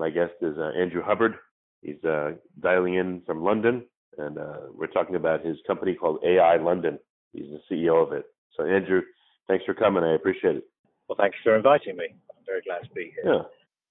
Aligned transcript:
My 0.00 0.08
guest 0.08 0.32
is 0.40 0.56
uh, 0.56 0.70
Andrew 0.80 1.02
Hubbard. 1.04 1.34
He's 1.82 2.02
uh, 2.04 2.30
dialing 2.58 2.94
in 2.94 3.20
from 3.26 3.44
London, 3.44 3.84
and 4.16 4.38
uh, 4.38 4.72
we're 4.72 4.86
talking 4.86 5.14
about 5.14 5.44
his 5.44 5.58
company 5.66 5.94
called 5.94 6.20
AI 6.24 6.56
London. 6.56 6.98
He's 7.34 7.50
the 7.50 7.60
CEO 7.70 8.02
of 8.02 8.12
it. 8.12 8.24
So, 8.56 8.64
Andrew, 8.64 9.02
thanks 9.46 9.66
for 9.66 9.74
coming. 9.74 10.02
I 10.02 10.14
appreciate 10.14 10.56
it. 10.56 10.64
Well, 11.06 11.16
thanks 11.20 11.36
for 11.44 11.54
inviting 11.54 11.98
me. 11.98 12.06
I'm 12.30 12.44
very 12.46 12.62
glad 12.62 12.82
to 12.88 12.94
be 12.94 13.12
here. 13.14 13.30
Yeah. 13.30 13.42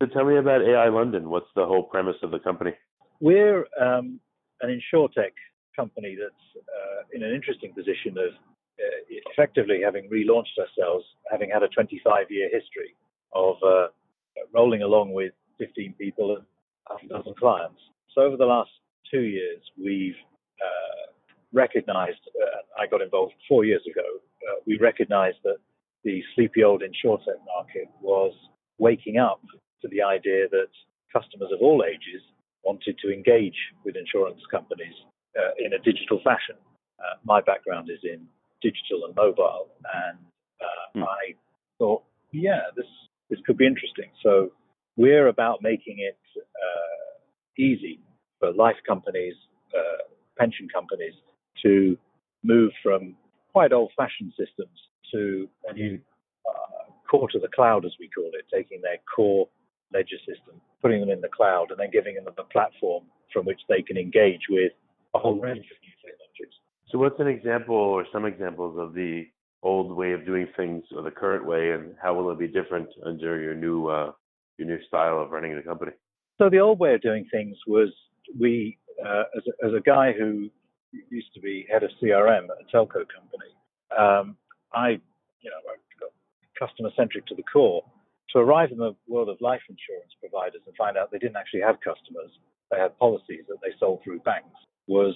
So, 0.02 0.12
tell 0.12 0.26
me 0.26 0.38
about 0.38 0.64
AI 0.64 0.90
London. 0.90 1.30
What's 1.30 1.52
the 1.56 1.68
whole 1.68 1.84
premise 1.84 2.18
of 2.24 2.32
the 2.32 2.40
company? 2.40 2.72
We're 3.20 3.68
um, 3.80 4.20
an 4.62 4.82
insurtech 4.82 5.34
company 5.76 6.18
that's 6.20 6.66
uh, 6.66 7.04
in 7.14 7.22
an 7.22 7.36
interesting 7.36 7.72
position 7.72 8.18
of 8.18 8.34
uh, 8.80 8.82
effectively 9.32 9.82
having 9.86 10.10
relaunched 10.10 10.58
ourselves, 10.58 11.06
having 11.30 11.52
had 11.52 11.62
a 11.62 11.68
25 11.68 12.32
year 12.32 12.50
history 12.52 12.96
of 13.36 13.58
uh, 13.64 13.88
rolling 14.52 14.82
along 14.82 15.14
with 15.14 15.34
15 15.60 15.94
people 16.00 16.36
and 16.36 16.46
half 16.90 17.00
a 17.04 17.08
dozen 17.08 17.34
clients. 17.38 17.80
So 18.16 18.22
over 18.22 18.38
the 18.38 18.46
last 18.46 18.72
two 19.12 19.22
years, 19.22 19.62
we've 19.78 20.16
uh, 20.62 21.12
recognized, 21.54 22.20
uh, 22.42 22.82
I 22.82 22.88
got 22.88 23.02
involved 23.02 23.34
four 23.48 23.66
years 23.66 23.82
ago, 23.90 24.08
uh, 24.50 24.60
we 24.66 24.78
recognized 24.80 25.38
that 25.44 25.58
the 26.04 26.24
sleepy 26.36 26.64
old 26.64 26.82
insurtech 26.82 27.40
market 27.46 27.88
was 28.02 28.34
waking 28.78 29.18
up 29.18 29.42
to 29.82 29.88
the 29.90 30.02
idea 30.02 30.48
that 30.50 30.70
customers 31.12 31.50
of 31.54 31.60
all 31.62 31.84
ages 31.84 32.22
wanted 32.64 32.98
to 33.00 33.12
engage 33.12 33.58
with 33.84 33.96
insurance 33.96 34.42
companies 34.52 34.94
uh, 35.38 35.52
in 35.58 35.74
a 35.74 35.80
digital 35.80 36.20
fashion. 36.24 36.56
Uh, 37.00 37.16
my 37.24 37.42
background 37.42 37.90
is 37.90 38.00
in 38.04 38.26
digital 38.62 39.06
and 39.06 39.16
mobile, 39.16 39.68
and 39.94 40.20
uh, 40.62 41.00
mm. 41.00 41.04
I 41.04 41.36
thought, 41.78 42.04
yeah, 42.32 42.62
this 42.76 42.86
this 43.30 43.40
could 43.46 43.58
be 43.58 43.66
interesting. 43.66 44.10
So 44.24 44.52
we're 45.00 45.30
about 45.30 45.60
making 45.62 45.96
it 46.00 46.20
uh, 46.38 47.16
easy 47.58 48.02
for 48.38 48.52
life 48.52 48.76
companies, 48.86 49.34
uh, 49.74 50.04
pension 50.38 50.68
companies 50.68 51.14
to 51.64 51.98
move 52.44 52.72
from 52.84 53.16
quite 53.54 53.72
old-fashioned 53.72 54.34
systems 54.38 54.78
to 55.14 55.48
a 55.70 55.74
new 55.74 55.98
uh, 56.46 56.92
core 57.10 57.30
to 57.30 57.40
the 57.40 57.48
cloud, 57.48 57.86
as 57.86 57.94
we 57.98 58.10
call 58.10 58.30
it, 58.34 58.46
taking 58.54 58.82
their 58.82 58.98
core 59.16 59.48
ledger 59.94 60.20
system, 60.28 60.60
putting 60.82 61.00
them 61.00 61.10
in 61.10 61.22
the 61.22 61.30
cloud, 61.30 61.68
and 61.70 61.80
then 61.80 61.90
giving 61.94 62.16
them 62.16 62.26
a 62.38 62.44
platform 62.44 63.06
from 63.32 63.46
which 63.46 63.62
they 63.70 63.82
can 63.82 63.98
engage 63.98 64.42
with 64.50 64.74
a 65.16 65.20
whole 65.20 65.40
range 65.40 65.66
of 65.72 65.78
new 65.82 65.96
technologies. 66.04 66.56
So, 66.92 66.98
what's 66.98 67.20
an 67.22 67.28
example 67.28 67.76
or 67.76 68.06
some 68.12 68.26
examples 68.26 68.78
of 68.78 68.94
the 68.94 69.28
old 69.64 69.96
way 69.96 70.12
of 70.12 70.26
doing 70.26 70.48
things 70.58 70.84
or 70.94 71.04
the 71.04 71.12
current 71.12 71.46
way, 71.46 71.72
and 71.72 71.96
how 72.02 72.14
will 72.16 72.32
it 72.32 72.40
be 72.40 72.48
different 72.48 72.90
under 73.06 73.42
your 73.42 73.56
new 73.56 73.88
uh, 73.88 74.12
your 74.60 74.68
new 74.68 74.84
style 74.88 75.20
of 75.20 75.32
running 75.32 75.56
the 75.56 75.62
company? 75.62 75.92
So 76.38 76.50
the 76.50 76.60
old 76.60 76.80
way 76.80 76.94
of 76.94 77.02
doing 77.02 77.26
things 77.32 77.58
was 77.68 77.90
we, 78.40 78.78
uh, 79.04 79.24
as, 79.36 79.44
a, 79.48 79.68
as, 79.68 79.74
a, 79.74 79.82
guy 79.82 80.14
who 80.18 80.50
used 81.10 81.34
to 81.34 81.42
be 81.42 81.66
head 81.72 81.84
of 81.84 81.90
CRM 82.02 82.46
at 82.46 82.58
a 82.62 82.76
telco 82.76 83.04
company, 83.08 83.52
um, 83.98 84.38
I, 84.74 84.90
you 85.42 85.50
know, 85.50 85.60
customer 86.60 86.90
centric 86.96 87.26
to 87.28 87.36
the 87.36 87.44
core. 87.44 87.84
To 88.32 88.40
arrive 88.40 88.72
in 88.72 88.78
the 88.78 88.96
world 89.08 89.30
of 89.30 89.38
life 89.42 89.62
insurance 89.70 90.14
providers 90.20 90.62
and 90.68 90.76
find 90.76 90.98
out 90.98 91.12
they 91.12 91.18
didn't 91.18 91.38
actually 91.38 91.62
have 91.62 91.78
customers, 91.82 92.30
they 92.70 92.78
had 92.78 92.96
policies 93.00 93.46
that 93.48 93.58
they 93.64 93.74
sold 93.80 94.02
through 94.04 94.20
banks, 94.20 94.54
was 94.88 95.16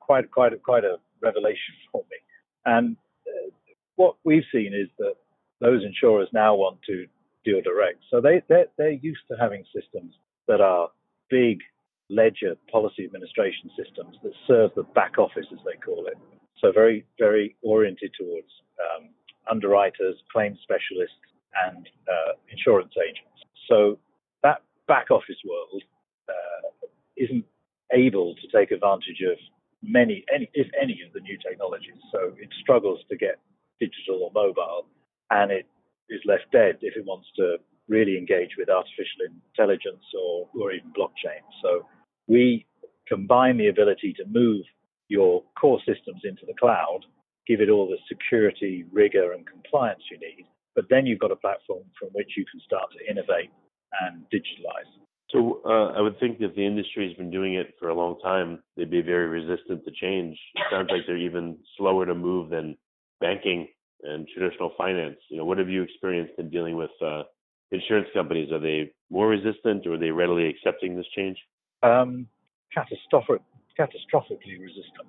quite 0.00 0.30
quite 0.30 0.52
a, 0.52 0.58
quite 0.58 0.84
a 0.84 0.96
revelation 1.22 1.74
for 1.92 2.02
me. 2.10 2.18
And 2.66 2.96
uh, 3.26 3.50
what 3.96 4.16
we've 4.24 4.44
seen 4.52 4.74
is 4.74 4.88
that 4.98 5.14
those 5.60 5.82
insurers 5.84 6.28
now 6.34 6.54
want 6.54 6.78
to 6.86 7.06
deal 7.44 7.60
direct. 7.62 7.98
So 8.10 8.20
they 8.20 8.42
they're, 8.48 8.66
they're 8.76 8.90
used 8.90 9.22
to 9.30 9.36
having 9.38 9.64
systems 9.74 10.14
that 10.48 10.60
are 10.60 10.88
big 11.28 11.58
ledger 12.08 12.56
policy 12.70 13.04
administration 13.04 13.70
systems 13.76 14.16
that 14.22 14.32
serve 14.46 14.70
the 14.74 14.82
back 14.82 15.18
office, 15.18 15.46
as 15.52 15.58
they 15.64 15.78
call 15.84 16.06
it. 16.06 16.18
So 16.58 16.72
very 16.72 17.06
very 17.18 17.56
oriented 17.62 18.12
towards 18.18 18.48
um, 18.80 19.10
underwriters, 19.50 20.16
claims 20.32 20.58
specialists, 20.62 21.16
and 21.66 21.88
uh, 22.08 22.32
insurance 22.50 22.94
agents. 22.96 23.38
So 23.68 23.98
that 24.42 24.62
back 24.88 25.10
office 25.10 25.40
world 25.44 25.82
uh, 26.28 26.86
isn't 27.16 27.44
able 27.92 28.34
to 28.36 28.46
take 28.56 28.70
advantage 28.70 29.22
of 29.30 29.36
many, 29.82 30.24
any, 30.32 30.50
if 30.54 30.68
any, 30.80 31.00
of 31.06 31.12
the 31.12 31.20
new 31.20 31.38
technologies. 31.38 32.00
So 32.12 32.32
it 32.38 32.48
struggles 32.60 33.00
to 33.10 33.16
get 33.16 33.38
digital 33.80 34.24
or 34.24 34.30
mobile, 34.34 34.86
and 35.30 35.50
it 35.50 35.66
is 36.10 36.20
left 36.26 36.50
dead 36.52 36.78
if 36.82 36.96
it 36.96 37.04
wants 37.06 37.28
to 37.36 37.56
really 37.88 38.16
engage 38.16 38.50
with 38.56 38.68
artificial 38.68 39.26
intelligence 39.26 40.04
or, 40.14 40.48
or 40.54 40.72
even 40.72 40.92
blockchain. 40.92 41.42
So 41.62 41.86
we 42.28 42.66
combine 43.08 43.58
the 43.58 43.68
ability 43.68 44.14
to 44.18 44.24
move 44.28 44.62
your 45.08 45.42
core 45.60 45.80
systems 45.80 46.22
into 46.24 46.46
the 46.46 46.54
cloud, 46.58 47.00
give 47.46 47.60
it 47.60 47.68
all 47.68 47.88
the 47.88 47.98
security, 48.08 48.84
rigor, 48.92 49.32
and 49.32 49.44
compliance 49.46 50.02
you 50.10 50.18
need, 50.18 50.46
but 50.76 50.84
then 50.88 51.04
you've 51.04 51.18
got 51.18 51.32
a 51.32 51.36
platform 51.36 51.82
from 51.98 52.10
which 52.12 52.30
you 52.36 52.44
can 52.50 52.60
start 52.60 52.88
to 52.96 53.10
innovate 53.10 53.50
and 54.02 54.22
digitalize. 54.32 54.90
So 55.30 55.60
uh, 55.64 55.92
I 55.96 56.00
would 56.00 56.18
think 56.18 56.38
that 56.40 56.54
the 56.56 56.66
industry 56.66 57.08
has 57.08 57.16
been 57.16 57.30
doing 57.30 57.54
it 57.54 57.74
for 57.78 57.88
a 57.88 57.94
long 57.94 58.18
time. 58.20 58.62
They'd 58.76 58.90
be 58.90 59.02
very 59.02 59.28
resistant 59.28 59.84
to 59.84 59.90
change. 59.92 60.38
It 60.54 60.62
sounds 60.70 60.88
like 60.90 61.02
they're 61.06 61.16
even 61.16 61.56
slower 61.76 62.06
to 62.06 62.14
move 62.14 62.50
than 62.50 62.76
banking 63.20 63.68
and 64.04 64.26
traditional 64.28 64.72
finance. 64.76 65.16
You 65.28 65.38
know, 65.38 65.44
what 65.44 65.58
have 65.58 65.68
you 65.68 65.82
experienced 65.82 66.34
in 66.38 66.50
dealing 66.50 66.76
with 66.76 66.90
uh, 67.04 67.22
insurance 67.70 68.08
companies? 68.14 68.52
Are 68.52 68.60
they 68.60 68.92
more 69.10 69.28
resistant, 69.28 69.86
or 69.86 69.94
are 69.94 69.98
they 69.98 70.10
readily 70.10 70.48
accepting 70.48 70.96
this 70.96 71.06
change? 71.16 71.38
Um, 71.82 72.26
catastrophic, 72.72 73.40
catastrophically 73.78 74.60
resistant. 74.60 75.08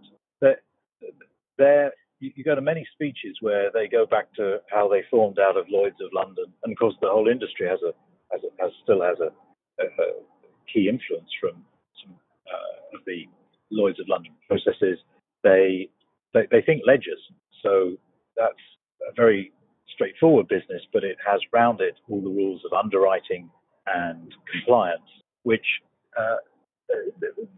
They're, 1.61 1.91
you, 2.19 2.31
you 2.35 2.43
go 2.43 2.55
to 2.55 2.61
many 2.61 2.87
speeches 2.93 3.37
where 3.41 3.69
they 3.71 3.87
go 3.87 4.05
back 4.05 4.33
to 4.35 4.57
how 4.71 4.87
they 4.87 5.03
formed 5.11 5.37
out 5.37 5.57
of 5.57 5.65
Lloyd's 5.69 6.01
of 6.01 6.09
London, 6.13 6.45
and 6.63 6.71
of 6.71 6.77
course 6.79 6.95
the 7.01 7.09
whole 7.09 7.27
industry 7.27 7.67
has 7.67 7.79
a 7.83 7.93
has, 8.31 8.41
a, 8.43 8.63
has 8.63 8.71
still 8.83 9.01
has 9.01 9.17
a, 9.19 9.29
a, 9.81 9.85
a, 9.85 10.07
key 10.71 10.87
influence 10.87 11.29
from 11.39 11.51
some 12.01 12.15
uh, 12.47 12.97
of 12.97 13.01
the 13.05 13.27
Lloyd's 13.69 13.99
of 13.99 14.07
London 14.07 14.31
processes. 14.47 14.97
They, 15.43 15.89
they 16.33 16.47
they 16.49 16.61
think 16.61 16.83
ledgers, 16.87 17.19
so 17.61 17.97
that's 18.37 18.63
a 19.09 19.13
very 19.15 19.51
straightforward 19.93 20.47
business, 20.47 20.81
but 20.93 21.03
it 21.03 21.17
has 21.25 21.39
rounded 21.51 21.93
all 22.09 22.21
the 22.21 22.29
rules 22.29 22.61
of 22.65 22.73
underwriting 22.73 23.49
and 23.87 24.33
compliance, 24.51 25.01
which 25.43 25.65
uh, 26.17 26.37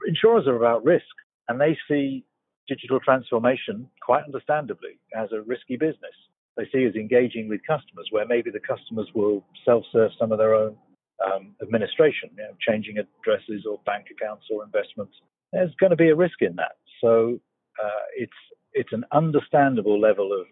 insurers 0.08 0.48
are 0.48 0.56
about 0.56 0.84
risk, 0.84 1.06
and 1.48 1.60
they 1.60 1.78
see 1.88 2.24
digital 2.68 3.00
transformation 3.00 3.90
quite 4.02 4.24
understandably 4.24 5.00
as 5.16 5.32
a 5.32 5.42
risky 5.42 5.76
business. 5.76 6.16
They 6.56 6.66
see 6.72 6.86
as 6.86 6.96
engaging 6.96 7.50
with 7.50 7.62
customers, 7.68 8.08
where 8.12 8.26
maybe 8.26 8.52
the 8.52 8.60
customers 8.60 9.10
will 9.14 9.44
self-serve 9.66 10.12
some 10.20 10.32
of 10.32 10.38
their 10.38 10.54
own 10.54 10.78
um, 11.26 11.56
administration, 11.62 12.30
you 12.38 12.44
know, 12.44 12.56
changing 12.68 12.98
addresses 12.98 13.66
or 13.70 13.80
bank 13.86 14.08
accounts 14.12 14.46
or 14.52 14.64
investments. 14.64 15.14
There's 15.52 15.74
going 15.80 15.92
to 15.92 15.96
be 15.96 16.10
a 16.10 16.16
risk 16.16 16.42
in 16.42 16.56
that. 16.56 16.78
So 17.02 17.40
uh, 17.84 18.06
it's 18.16 18.32
it's 18.74 18.92
an 18.92 19.06
understandable 19.12 20.00
level 20.00 20.32
of 20.34 20.48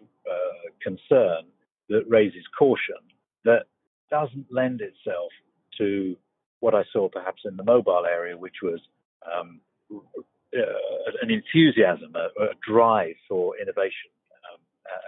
concern 0.82 1.44
that 1.88 2.04
raises 2.08 2.44
caution 2.58 2.96
that 3.44 3.64
doesn't 4.10 4.46
lend 4.50 4.80
itself 4.80 5.30
to 5.78 6.16
what 6.60 6.74
I 6.74 6.84
saw 6.92 7.08
perhaps 7.08 7.42
in 7.44 7.56
the 7.56 7.64
mobile 7.64 8.04
area, 8.08 8.36
which 8.36 8.62
was 8.62 8.80
um, 9.26 9.60
uh, 9.92 11.10
an 11.22 11.30
enthusiasm, 11.30 12.12
a, 12.14 12.28
a, 12.42 12.48
drive 12.66 13.14
for 13.28 13.58
innovation, 13.58 14.10
um, 14.52 14.60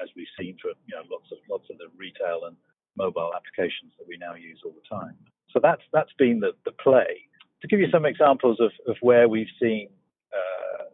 as 0.03 0.09
we've 0.17 0.27
seen 0.39 0.57
for 0.61 0.71
you 0.87 0.97
know 0.97 1.03
lots 1.11 1.31
of 1.31 1.39
lots 1.49 1.65
of 1.71 1.79
the 1.79 1.87
retail 1.97 2.43
and 2.47 2.57
mobile 2.97 3.31
applications 3.35 3.93
that 3.99 4.07
we 4.09 4.17
now 4.17 4.35
use 4.35 4.61
all 4.65 4.73
the 4.73 4.89
time. 4.89 5.15
So 5.53 5.61
that's 5.63 5.83
that's 5.93 6.13
been 6.19 6.41
the, 6.41 6.53
the 6.65 6.73
play. 6.73 7.29
To 7.63 7.69
give 7.69 7.81
you 7.81 7.89
some 7.91 8.05
examples 8.05 8.59
of, 8.61 8.73
of 8.89 8.97
where 9.01 9.29
we've 9.29 9.53
seen 9.61 9.89
uh, 10.33 10.85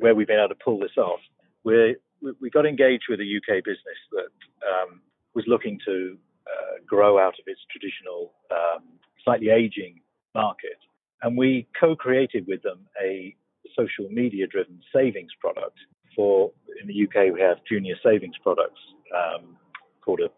where 0.00 0.14
we've 0.14 0.26
been 0.26 0.38
able 0.38 0.48
to 0.48 0.64
pull 0.64 0.78
this 0.78 0.96
off, 0.96 1.20
we're 1.64 1.96
we 2.22 2.32
we 2.40 2.50
got 2.50 2.66
engaged 2.66 3.04
with 3.08 3.20
a 3.20 3.24
UK 3.24 3.64
business 3.64 4.00
that 4.12 4.30
um, 4.66 5.00
was 5.34 5.44
looking 5.46 5.78
to 5.84 6.16
uh, 6.46 6.76
grow 6.86 7.18
out 7.18 7.34
of 7.38 7.44
its 7.46 7.60
traditional, 7.70 8.32
um, 8.50 8.84
slightly 9.24 9.50
aging 9.50 10.00
market 10.34 10.78
and 11.22 11.36
we 11.36 11.66
co-created 11.78 12.46
with 12.46 12.62
them 12.62 12.80
a 13.02 13.34
social 13.76 14.08
media-driven 14.10 14.80
savings 14.94 15.30
product. 15.40 15.76
For 16.14 16.50
in 16.80 16.88
the 16.88 17.04
UK, 17.04 17.32
we 17.32 17.40
have 17.40 17.58
junior 17.68 17.94
savings 18.04 18.36
products 18.42 18.80
um, 19.14 19.56
called 20.04 20.20
a 20.20 20.28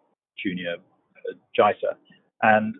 junior 0.42 0.76
uh, 1.16 1.34
JISA, 1.58 1.94
and 2.42 2.74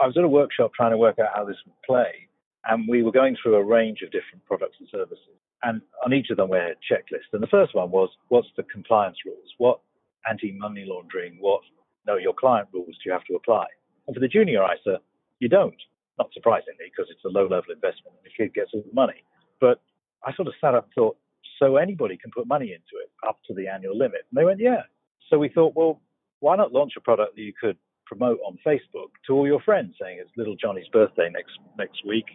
I 0.00 0.06
was 0.06 0.16
at 0.16 0.24
a 0.24 0.28
workshop 0.28 0.72
trying 0.74 0.90
to 0.90 0.98
work 0.98 1.18
out 1.18 1.28
how 1.34 1.44
this 1.44 1.56
would 1.66 1.74
play, 1.84 2.28
and 2.66 2.86
we 2.88 3.02
were 3.02 3.12
going 3.12 3.36
through 3.42 3.56
a 3.56 3.64
range 3.64 4.02
of 4.02 4.10
different 4.10 4.44
products 4.46 4.76
and 4.80 4.88
services. 4.90 5.36
And 5.62 5.80
on 6.04 6.12
each 6.12 6.30
of 6.30 6.36
them, 6.36 6.50
we 6.50 6.58
had 6.58 6.70
a 6.70 6.92
checklist. 6.94 7.32
And 7.32 7.42
the 7.42 7.48
first 7.48 7.74
one 7.74 7.90
was, 7.90 8.10
what's 8.28 8.48
the 8.56 8.62
compliance 8.64 9.16
rules? 9.24 9.54
What 9.58 9.80
anti-money 10.28 10.84
laundering, 10.86 11.38
what 11.40 11.62
know 12.06 12.16
your 12.16 12.34
client 12.34 12.68
rules 12.72 12.94
do 12.96 13.02
you 13.06 13.12
have 13.12 13.24
to 13.24 13.34
apply? 13.34 13.66
And 14.06 14.14
for 14.14 14.20
the 14.20 14.28
junior 14.28 14.62
ISA, 14.62 15.00
you 15.40 15.48
don't, 15.48 15.74
not 16.18 16.30
surprisingly, 16.32 16.86
because 16.90 17.10
it's 17.10 17.24
a 17.24 17.28
low-level 17.28 17.72
investment 17.74 18.16
and 18.16 18.24
the 18.24 18.30
kid 18.36 18.54
gets 18.54 18.70
all 18.74 18.84
the 18.86 18.94
money. 18.94 19.24
But 19.60 19.80
I 20.24 20.34
sort 20.34 20.48
of 20.48 20.54
sat 20.60 20.74
up 20.74 20.84
and 20.84 20.92
thought, 20.94 21.16
so 21.58 21.76
anybody 21.76 22.16
can 22.16 22.30
put 22.30 22.46
money 22.46 22.72
into 22.72 23.02
it 23.02 23.10
up 23.26 23.38
to 23.46 23.54
the 23.54 23.66
annual 23.68 23.96
limit. 23.96 24.20
And 24.30 24.38
they 24.38 24.44
went, 24.44 24.60
yeah. 24.60 24.82
So 25.30 25.38
we 25.38 25.48
thought, 25.48 25.74
well, 25.74 26.00
why 26.40 26.56
not 26.56 26.72
launch 26.72 26.92
a 26.96 27.00
product 27.00 27.36
that 27.36 27.42
you 27.42 27.52
could 27.58 27.76
promote 28.04 28.38
on 28.46 28.58
Facebook 28.64 29.10
to 29.26 29.32
all 29.32 29.46
your 29.46 29.60
friends, 29.60 29.94
saying 30.00 30.18
it's 30.20 30.30
little 30.36 30.54
Johnny's 30.54 30.88
birthday 30.92 31.28
next 31.32 31.58
next 31.78 32.04
week. 32.06 32.26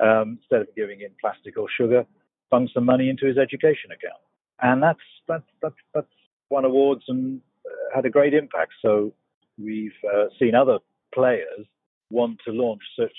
Um, 0.00 0.38
instead 0.40 0.62
of 0.62 0.68
giving 0.76 1.00
him 1.00 1.10
plastic 1.20 1.58
or 1.58 1.66
sugar, 1.76 2.06
fund 2.50 2.70
some 2.72 2.84
money 2.84 3.08
into 3.08 3.26
his 3.26 3.38
education 3.38 3.90
account, 3.90 4.22
and 4.62 4.82
that's 4.82 5.06
that's 5.26 5.50
that's, 5.62 5.80
that's 5.94 6.06
won 6.50 6.64
awards 6.64 7.04
and 7.08 7.40
uh, 7.66 7.94
had 7.94 8.04
a 8.06 8.10
great 8.10 8.34
impact. 8.34 8.72
So 8.82 9.12
we've 9.58 9.92
uh, 10.14 10.26
seen 10.38 10.54
other 10.54 10.78
players 11.14 11.66
want 12.10 12.38
to 12.46 12.52
launch 12.52 12.82
such 12.98 13.12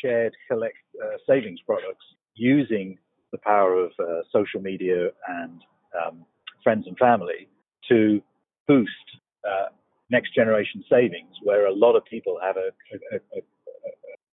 shared 0.00 0.34
collect 0.48 0.76
uh, 1.02 1.16
savings 1.26 1.60
products 1.66 2.04
using 2.34 2.98
the 3.32 3.38
power 3.38 3.74
of 3.84 3.92
uh, 3.98 4.22
social 4.32 4.60
media 4.60 5.10
and 5.28 5.62
um, 6.00 6.24
friends 6.62 6.86
and 6.86 6.96
family 6.98 7.48
to 7.88 8.22
boost 8.66 8.90
uh, 9.48 9.66
next 10.10 10.34
generation 10.34 10.84
savings, 10.88 11.34
where 11.42 11.66
a 11.66 11.72
lot 11.72 11.96
of 11.96 12.04
people 12.04 12.38
have 12.42 12.56
a, 12.56 12.70
a, 12.94 13.16
a, 13.16 13.38
a 13.38 13.42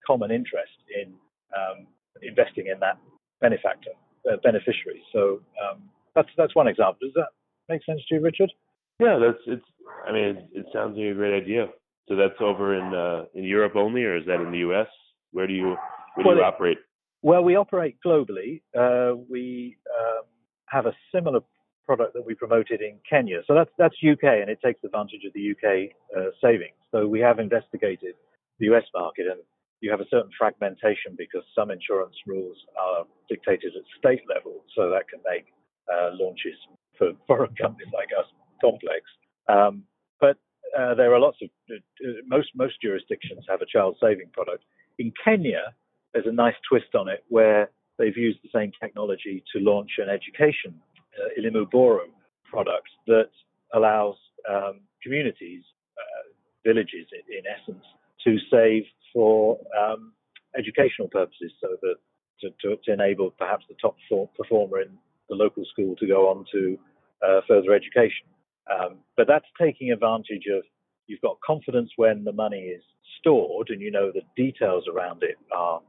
common 0.07 0.31
interest 0.31 0.73
in 0.95 1.15
um, 1.57 1.87
investing 2.23 2.67
in 2.67 2.79
that 2.81 2.99
benefactor, 3.41 3.91
uh, 4.31 4.37
beneficiary. 4.43 5.03
So 5.13 5.41
um, 5.63 5.83
that's 6.15 6.29
that's 6.37 6.55
one 6.55 6.69
example. 6.69 6.99
Does 7.03 7.13
that 7.15 7.29
make 7.69 7.85
sense 7.85 8.01
to 8.09 8.17
you, 8.17 8.21
Richard? 8.21 8.53
Yeah, 8.99 9.19
that's 9.19 9.43
it's. 9.47 9.65
I 10.07 10.13
mean, 10.13 10.25
it, 10.25 10.49
it 10.53 10.67
sounds 10.73 10.97
like 10.97 11.07
a 11.07 11.15
great 11.15 11.43
idea. 11.43 11.67
So 12.09 12.17
that's 12.17 12.41
over 12.41 12.75
in 12.75 12.95
uh, 12.95 13.25
in 13.35 13.45
Europe 13.45 13.77
only, 13.77 14.05
or 14.05 14.17
is 14.17 14.27
that 14.27 14.41
in 14.41 14.51
the 14.53 14.59
U.S.? 14.59 14.89
Where 15.33 15.47
do 15.47 15.55
you 15.55 15.77
where 16.15 16.25
do 16.25 16.29
well, 16.29 16.37
you 16.37 16.43
operate? 16.45 16.79
Well, 17.23 17.43
we 17.43 17.57
operate 17.57 17.97
globally. 18.05 18.61
Uh, 18.79 19.17
we 19.29 19.77
um, 19.99 20.25
have 20.67 20.87
a 20.87 20.93
similar 21.15 21.41
product 21.87 22.15
that 22.15 22.25
we 22.25 22.35
promoted 22.35 22.81
in 22.81 22.99
Kenya. 23.09 23.41
So 23.47 23.55
that's 23.55 23.71
that's 23.79 23.95
UK, 24.03 24.25
and 24.25 24.51
it 24.51 24.59
takes 24.65 24.85
advantage 24.85 25.25
of 25.27 25.33
the 25.33 25.51
UK 25.53 25.91
uh, 26.17 26.31
savings. 26.43 26.77
So 26.91 27.07
we 27.07 27.21
have 27.21 27.39
investigated 27.39 28.15
the 28.59 28.67
US 28.75 28.85
market, 28.95 29.27
and 29.27 29.41
you 29.85 29.91
have 29.91 30.01
a 30.01 30.09
certain 30.09 30.31
fragmentation 30.39 31.13
because 31.19 31.43
some 31.55 31.71
insurance 31.71 32.17
rules 32.27 32.57
are 32.81 33.05
dictated 33.29 33.73
at 33.77 33.85
state 33.99 34.23
level, 34.35 34.65
so 34.75 34.89
that 34.89 35.09
can 35.11 35.21
make 35.29 35.53
uh, 35.93 36.11
launches 36.15 36.57
for 36.97 37.13
foreign 37.27 37.55
companies 37.55 37.93
like 37.93 38.09
us 38.19 38.25
complex. 38.63 39.03
Um, 39.47 39.85
but 40.21 40.39
uh, 40.79 40.95
there 40.95 41.13
are 41.13 41.21
lots 41.21 41.37
of 41.43 41.51
uh, 41.71 42.09
most 42.27 42.49
most 42.55 42.81
jurisdictions 42.81 43.45
have 43.47 43.61
a 43.61 43.67
child 43.67 43.97
saving 44.01 44.31
product. 44.33 44.65
In 44.99 45.13
Kenya, 45.23 45.75
there's 46.15 46.27
a 46.27 46.33
nice 46.33 46.57
twist 46.67 46.95
on 46.95 47.09
it 47.09 47.23
where 47.29 47.71
they've 47.99 48.17
used 48.17 48.39
the 48.43 48.49
same 48.59 48.73
technology 48.81 49.45
to 49.53 49.61
launch 49.61 49.91
an 49.99 50.09
education 50.09 50.81
uh, 51.21 51.29
Elimu 51.39 51.71
Bora 51.71 52.07
product 52.49 52.89
that 53.07 53.31
allows 53.75 54.17
um, 54.51 54.81
communities, 55.03 55.63
uh, 55.99 56.33
villages 56.65 57.07
in, 57.13 57.39
in, 57.39 57.45
essence, 57.47 57.85
to 58.25 58.39
save 58.51 58.85
for 59.13 59.59
um, 59.79 60.13
educational 60.57 61.09
purposes, 61.09 61.53
so 61.61 61.69
that 61.83 61.95
to, 62.41 62.51
to, 62.63 62.77
to, 62.85 62.93
enable 62.93 63.31
perhaps 63.31 63.65
the 63.69 63.75
top 63.81 63.97
performer 64.37 64.81
in 64.81 64.89
the 65.29 65.35
local 65.35 65.65
school 65.73 65.95
to 65.97 66.07
go 66.07 66.29
on 66.29 66.45
to 66.53 66.79
uh, 67.27 67.41
further 67.47 67.73
education. 67.73 68.27
Um, 68.71 68.99
but 69.17 69.27
that's 69.27 69.47
taking 69.61 69.93
advantage 69.93 70.45
of 70.55 70.65
you've 71.07 71.21
got 71.21 71.39
confidence 71.47 71.91
when 71.97 72.25
the 72.25 72.33
money 72.33 72.61
is 72.61 72.83
stored 73.21 73.69
and 73.71 73.81
you 73.81 73.91
know 73.91 74.11
the 74.13 74.23
details 74.37 74.85
around 74.93 75.23
it 75.23 75.37
are 75.55 75.81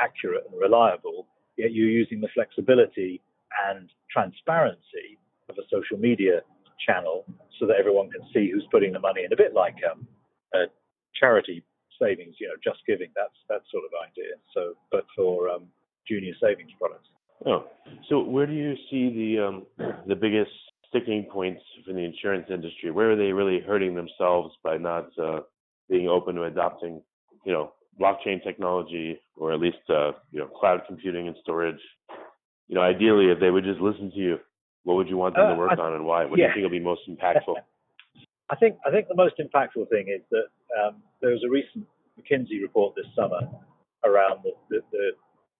accurate 0.00 0.44
and 0.50 0.60
reliable, 0.60 1.26
yet 1.56 1.72
you're 1.72 1.88
using 1.88 2.20
the 2.20 2.28
flexibility 2.34 3.20
and 3.68 3.88
transparency 4.10 5.18
of 5.48 5.56
a 5.58 5.62
social 5.70 5.98
media 5.98 6.40
channel 6.84 7.24
so 7.58 7.66
that 7.66 7.76
everyone 7.78 8.10
can 8.10 8.22
see 8.32 8.50
who's 8.50 8.66
putting 8.70 8.92
the 8.92 8.98
money 8.98 9.22
in. 9.24 9.32
A 9.32 9.36
bit 9.36 9.54
like 9.54 9.76
um, 9.90 10.06
a 10.54 10.64
charity 11.14 11.62
savings, 12.04 12.36
you 12.40 12.48
know, 12.48 12.54
just 12.62 12.84
giving. 12.86 13.08
That's 13.16 13.38
that 13.48 13.62
sort 13.70 13.84
of 13.84 13.90
idea. 14.02 14.34
So, 14.52 14.74
but 14.90 15.06
for 15.16 15.48
um, 15.48 15.64
junior 16.06 16.34
savings 16.40 16.70
products. 16.78 17.08
Oh, 17.46 17.66
so 18.08 18.22
where 18.22 18.46
do 18.46 18.52
you 18.52 18.74
see 18.90 19.10
the 19.10 19.46
um, 19.46 19.66
the 20.06 20.14
biggest 20.14 20.50
sticking 20.88 21.26
points 21.30 21.62
for 21.86 21.92
the 21.92 22.04
insurance 22.04 22.46
industry? 22.50 22.90
Where 22.90 23.12
are 23.12 23.16
they 23.16 23.32
really 23.32 23.60
hurting 23.60 23.94
themselves 23.94 24.54
by 24.62 24.76
not 24.76 25.08
uh, 25.18 25.40
being 25.88 26.08
open 26.08 26.34
to 26.36 26.44
adopting, 26.44 27.02
you 27.44 27.52
know, 27.52 27.72
blockchain 28.00 28.42
technology 28.42 29.20
or 29.36 29.52
at 29.52 29.60
least 29.60 29.78
uh, 29.88 30.12
you 30.30 30.40
know 30.40 30.46
cloud 30.46 30.82
computing 30.86 31.28
and 31.28 31.36
storage 31.42 31.80
you 32.68 32.74
know, 32.74 32.82
ideally, 32.82 33.26
if 33.26 33.40
they 33.40 33.50
would 33.50 33.64
just 33.64 33.80
listen 33.80 34.10
to 34.10 34.16
you, 34.16 34.38
what 34.84 34.94
would 34.94 35.08
you 35.08 35.16
want 35.16 35.34
them 35.34 35.46
uh, 35.46 35.52
to 35.52 35.56
work 35.56 35.78
I, 35.78 35.82
on 35.82 35.94
and 35.94 36.04
why? 36.04 36.24
What 36.24 36.38
yeah. 36.38 36.46
do 36.46 36.60
you 36.60 36.66
think 36.66 36.72
will 36.72 36.78
be 36.78 36.84
most 36.84 37.02
impactful? 37.08 37.56
I 38.50 38.56
think 38.56 38.76
I 38.86 38.90
think 38.90 39.08
the 39.08 39.16
most 39.16 39.36
impactful 39.40 39.88
thing 39.88 40.08
is 40.08 40.20
that 40.30 40.48
um, 40.78 40.96
there 41.20 41.30
was 41.30 41.42
a 41.46 41.50
recent 41.50 41.86
McKinsey 42.18 42.62
report 42.62 42.94
this 42.94 43.06
summer 43.16 43.40
around 44.04 44.40
the, 44.44 44.52
the, 44.70 44.80
the, 44.92 45.10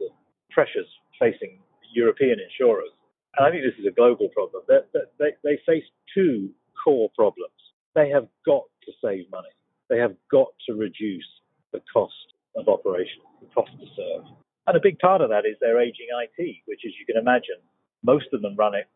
the 0.00 0.08
pressures 0.50 0.86
facing 1.18 1.58
European 1.94 2.38
insurers, 2.40 2.90
and 3.36 3.46
I 3.46 3.50
think 3.50 3.62
this 3.62 3.78
is 3.78 3.86
a 3.86 3.94
global 3.94 4.28
problem. 4.28 4.62
They, 4.68 5.00
they, 5.18 5.30
they 5.42 5.58
face 5.66 5.84
two 6.14 6.50
core 6.82 7.10
problems. 7.16 7.50
They 7.94 8.10
have 8.10 8.26
got 8.44 8.64
to 8.84 8.92
save 9.02 9.30
money. 9.30 9.48
They 9.88 9.98
have 9.98 10.14
got 10.30 10.48
to 10.66 10.74
reduce 10.74 11.26
the 11.72 11.80
cost 11.92 12.34
of 12.56 12.68
operation, 12.68 13.22
the 13.40 13.48
cost 13.54 13.70
to 13.72 13.86
serve. 13.96 14.24
And 14.66 14.76
a 14.76 14.80
big 14.80 14.98
part 14.98 15.20
of 15.20 15.30
that 15.30 15.44
is 15.44 15.56
their 15.60 15.80
aging 15.80 16.06
IT, 16.10 16.56
which, 16.66 16.80
as 16.86 16.92
you 16.98 17.06
can 17.06 17.20
imagine, 17.20 17.60
most 18.02 18.26
of 18.32 18.42
them 18.42 18.56
run 18.56 18.74
it 18.74 18.88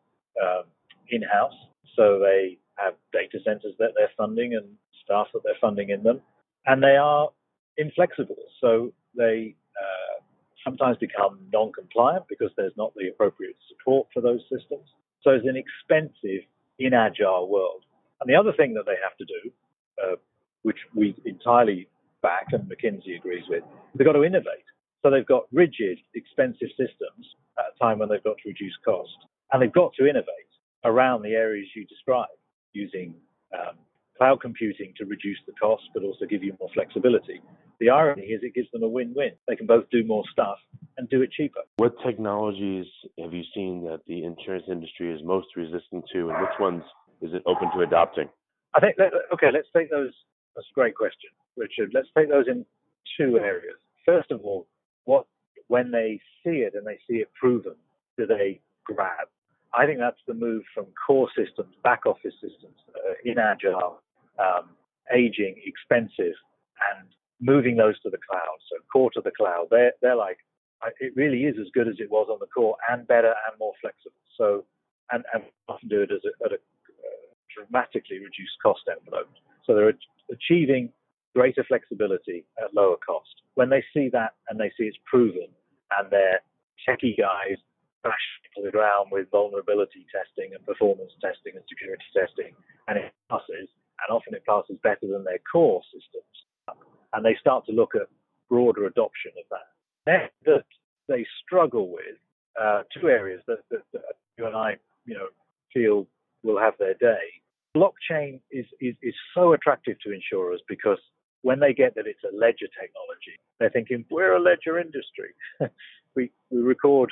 um, 0.43 0.65
in 1.11 1.23
house. 1.23 1.55
So 1.97 2.19
they 2.19 2.59
have 2.77 2.95
data 3.13 3.39
centers 3.45 3.75
that 3.79 3.93
they're 3.97 4.11
funding 4.17 4.55
and 4.55 4.67
staff 5.05 5.27
that 5.35 5.41
they're 5.45 5.61
funding 5.61 5.91
in 5.91 6.03
them. 6.03 6.21
And 6.67 6.83
they 6.83 6.97
are 6.97 7.29
inflexible. 7.79 8.37
So 8.61 8.93
they 9.17 9.55
uh, 9.81 10.23
sometimes 10.65 10.99
become 10.99 11.39
non 11.53 11.73
compliant 11.73 12.25
because 12.29 12.51
there's 12.57 12.77
not 12.77 12.93
the 12.95 13.09
appropriate 13.09 13.57
support 13.69 14.09
for 14.13 14.21
those 14.21 14.41
systems. 14.43 14.87
So 15.23 15.31
it's 15.31 15.47
an 15.47 15.57
expensive, 15.57 16.43
inagile 16.79 17.49
world. 17.49 17.85
And 18.21 18.29
the 18.29 18.35
other 18.35 18.53
thing 18.53 18.75
that 18.75 18.85
they 18.87 18.97
have 19.03 19.17
to 19.19 19.25
do, 19.25 19.51
uh, 20.03 20.17
which 20.63 20.79
we 20.95 21.15
entirely 21.25 21.89
back 22.23 22.49
and 22.53 22.69
McKinsey 22.69 23.17
agrees 23.17 23.45
with, 23.49 23.63
they've 23.95 24.07
got 24.07 24.13
to 24.13 24.25
innovate. 24.25 24.67
So 25.03 25.11
they've 25.11 25.27
got 25.27 25.45
rigid, 25.53 25.99
expensive 26.15 26.69
systems 26.71 27.25
at 27.59 27.67
a 27.75 27.79
time 27.83 27.99
when 27.99 28.09
they've 28.09 28.25
got 28.25 28.37
to 28.43 28.49
reduce 28.49 28.77
cost. 28.85 29.17
And 29.53 29.63
they've 29.63 29.73
got 29.73 29.93
to 29.99 30.07
innovate 30.07 30.51
around 30.85 31.23
the 31.23 31.35
areas 31.35 31.69
you 31.75 31.87
describe 31.87 32.27
using 32.73 33.15
um, 33.55 33.77
cloud 34.19 34.41
computing 34.41 34.93
to 34.99 35.05
reduce 35.05 35.39
the 35.47 35.53
cost, 35.53 35.85
but 35.95 36.03
also 36.03 36.27
give 36.27 36.43
you 36.43 36.55
more 36.61 36.69
flexibility. 36.75 37.41
The 37.81 37.91
irony 37.91 38.23
is 38.23 38.41
it 38.43 38.55
gives 38.55 38.71
them 38.73 38.83
a 38.83 38.89
win-win. 38.89 39.33
They 39.47 39.57
can 39.57 39.67
both 39.67 39.89
do 39.91 40.05
more 40.05 40.25
stuff 40.33 40.59
and 40.97 41.09
do 41.09 41.23
it 41.23 41.31
cheaper. 41.31 41.61
What 41.77 41.95
technologies 42.05 42.87
have 43.23 43.33
you 43.33 43.45
seen 43.55 43.85
that 43.85 44.01
the 44.07 44.25
insurance 44.25 44.65
industry 44.69 45.15
is 45.15 45.21
most 45.25 45.47
resistant 45.57 46.05
to, 46.13 46.31
and 46.31 46.41
which 46.41 46.59
ones 46.59 46.83
is 47.23 47.33
it 47.33 47.43
open 47.47 47.71
to 47.77 47.81
adopting? 47.83 48.29
I 48.75 48.81
think, 48.81 48.97
okay, 49.33 49.51
let's 49.53 49.69
take 49.75 49.91
those. 49.91 50.13
That's 50.55 50.67
a 50.71 50.75
great 50.75 50.97
question, 50.97 51.31
Richard. 51.57 51.93
Let's 51.95 52.09
take 52.17 52.29
those 52.29 52.47
in 52.49 52.67
two 53.17 53.39
areas. 53.39 53.77
First 54.05 54.31
of 54.33 54.41
all, 54.45 54.67
what 55.05 55.27
when 55.69 55.91
they 55.91 56.21
see 56.43 56.59
it 56.67 56.75
and 56.75 56.87
they 56.87 56.99
see 57.09 57.19
it 57.19 57.31
proven, 57.41 57.75
do 58.17 58.27
they 58.27 58.61
grab? 58.85 59.29
I 59.75 59.87
think 59.87 59.99
that's 59.99 60.21
the 60.27 60.35
move 60.35 60.63
from 60.75 60.87
core 61.07 61.29
systems, 61.37 61.75
back 61.85 62.07
office 62.07 62.35
systems, 62.41 62.77
uh, 62.95 63.13
inagile, 63.25 64.01
um, 64.39 64.71
aging, 65.15 65.57
expensive, 65.65 66.35
and 66.91 67.09
moving 67.41 67.77
those 67.77 68.01
to 68.03 68.11
the 68.11 68.19
cloud. 68.29 68.59
So 68.71 68.77
core 68.93 69.11
to 69.13 69.21
the 69.21 69.33
cloud, 69.37 69.69
they're 69.71 69.93
they're 70.03 70.17
like 70.17 70.39
it 71.01 71.13
really 71.17 71.43
is 71.45 71.57
as 71.61 71.67
good 71.75 71.89
as 71.89 71.97
it 71.99 72.11
was 72.11 72.29
on 72.31 72.39
the 72.41 72.47
core, 72.47 72.77
and 72.89 73.07
better 73.07 73.35
and 73.47 73.59
more 73.59 73.73
flexible. 73.81 74.23
So 74.37 74.65
and 75.13 75.25
and 75.35 75.43
often 75.69 75.89
do 75.89 76.03
it 76.03 76.11
as 76.13 76.21
a, 76.25 76.45
at 76.45 76.53
a 76.53 76.57
uh, 76.57 77.29
dramatically 77.55 78.19
reduced 78.19 78.57
cost 78.63 78.83
envelope. 78.89 79.29
So 79.67 79.75
they're 79.75 79.93
achieving 80.31 80.91
greater 81.35 81.65
flexibility 81.65 82.45
at 82.63 82.75
lower 82.75 82.97
cost. 82.97 83.43
When 83.55 83.71
they 83.71 83.85
see 83.93 84.09
that 84.13 84.35
and 84.49 84.59
they 84.59 84.73
see 84.79 84.85
it's 84.85 84.99
proven, 85.05 85.49
and 85.99 86.11
their 86.11 86.41
techie 86.87 87.19
guys 87.19 87.59
crash 88.03 88.27
to 88.57 88.63
the 88.63 88.71
ground 88.71 89.09
with 89.11 89.31
vulnerability 89.31 90.07
testing 90.15 90.55
and 90.55 90.65
performance 90.65 91.13
testing 91.21 91.55
and 91.55 91.65
security 91.69 92.05
testing, 92.15 92.55
and 92.87 92.99
it 92.99 93.13
passes, 93.31 93.69
and 94.01 94.15
often 94.15 94.35
it 94.35 94.45
passes 94.47 94.77
better 94.83 95.07
than 95.11 95.25
their 95.25 95.41
core 95.51 95.83
systems. 95.93 96.25
And 97.13 97.25
they 97.25 97.37
start 97.41 97.67
to 97.67 97.73
look 97.73 97.95
at 97.95 98.09
broader 98.49 98.87
adoption 98.87 99.33
of 99.39 99.45
that. 99.51 100.31
That 100.47 100.65
they 101.09 101.27
struggle 101.45 101.91
with 101.91 102.17
uh, 102.61 102.83
two 102.99 103.09
areas 103.09 103.43
that, 103.47 103.59
that, 103.71 103.83
that, 103.93 104.03
you 104.37 104.47
and 104.47 104.57
I, 104.57 104.77
you 105.05 105.15
know, 105.15 105.29
feel 105.73 106.07
will 106.43 106.59
have 106.59 106.75
their 106.79 106.95
day. 106.95 107.41
Blockchain 107.77 108.41
is, 108.51 108.67
is, 108.81 108.95
is 109.03 109.15
so 109.35 109.53
attractive 109.53 109.97
to 110.05 110.13
insurers 110.13 110.61
because 110.69 110.99
when 111.43 111.61
they 111.61 111.73
get 111.73 111.95
that 111.95 112.07
it's 112.07 112.23
a 112.25 112.35
ledger 112.35 112.69
technology, 112.81 113.37
they're 113.59 113.71
thinking, 113.71 114.05
we're 114.11 114.35
a 114.35 114.41
ledger 114.41 114.79
industry. 114.79 115.35
we, 116.17 116.31
we 116.51 116.61
record 116.61 117.11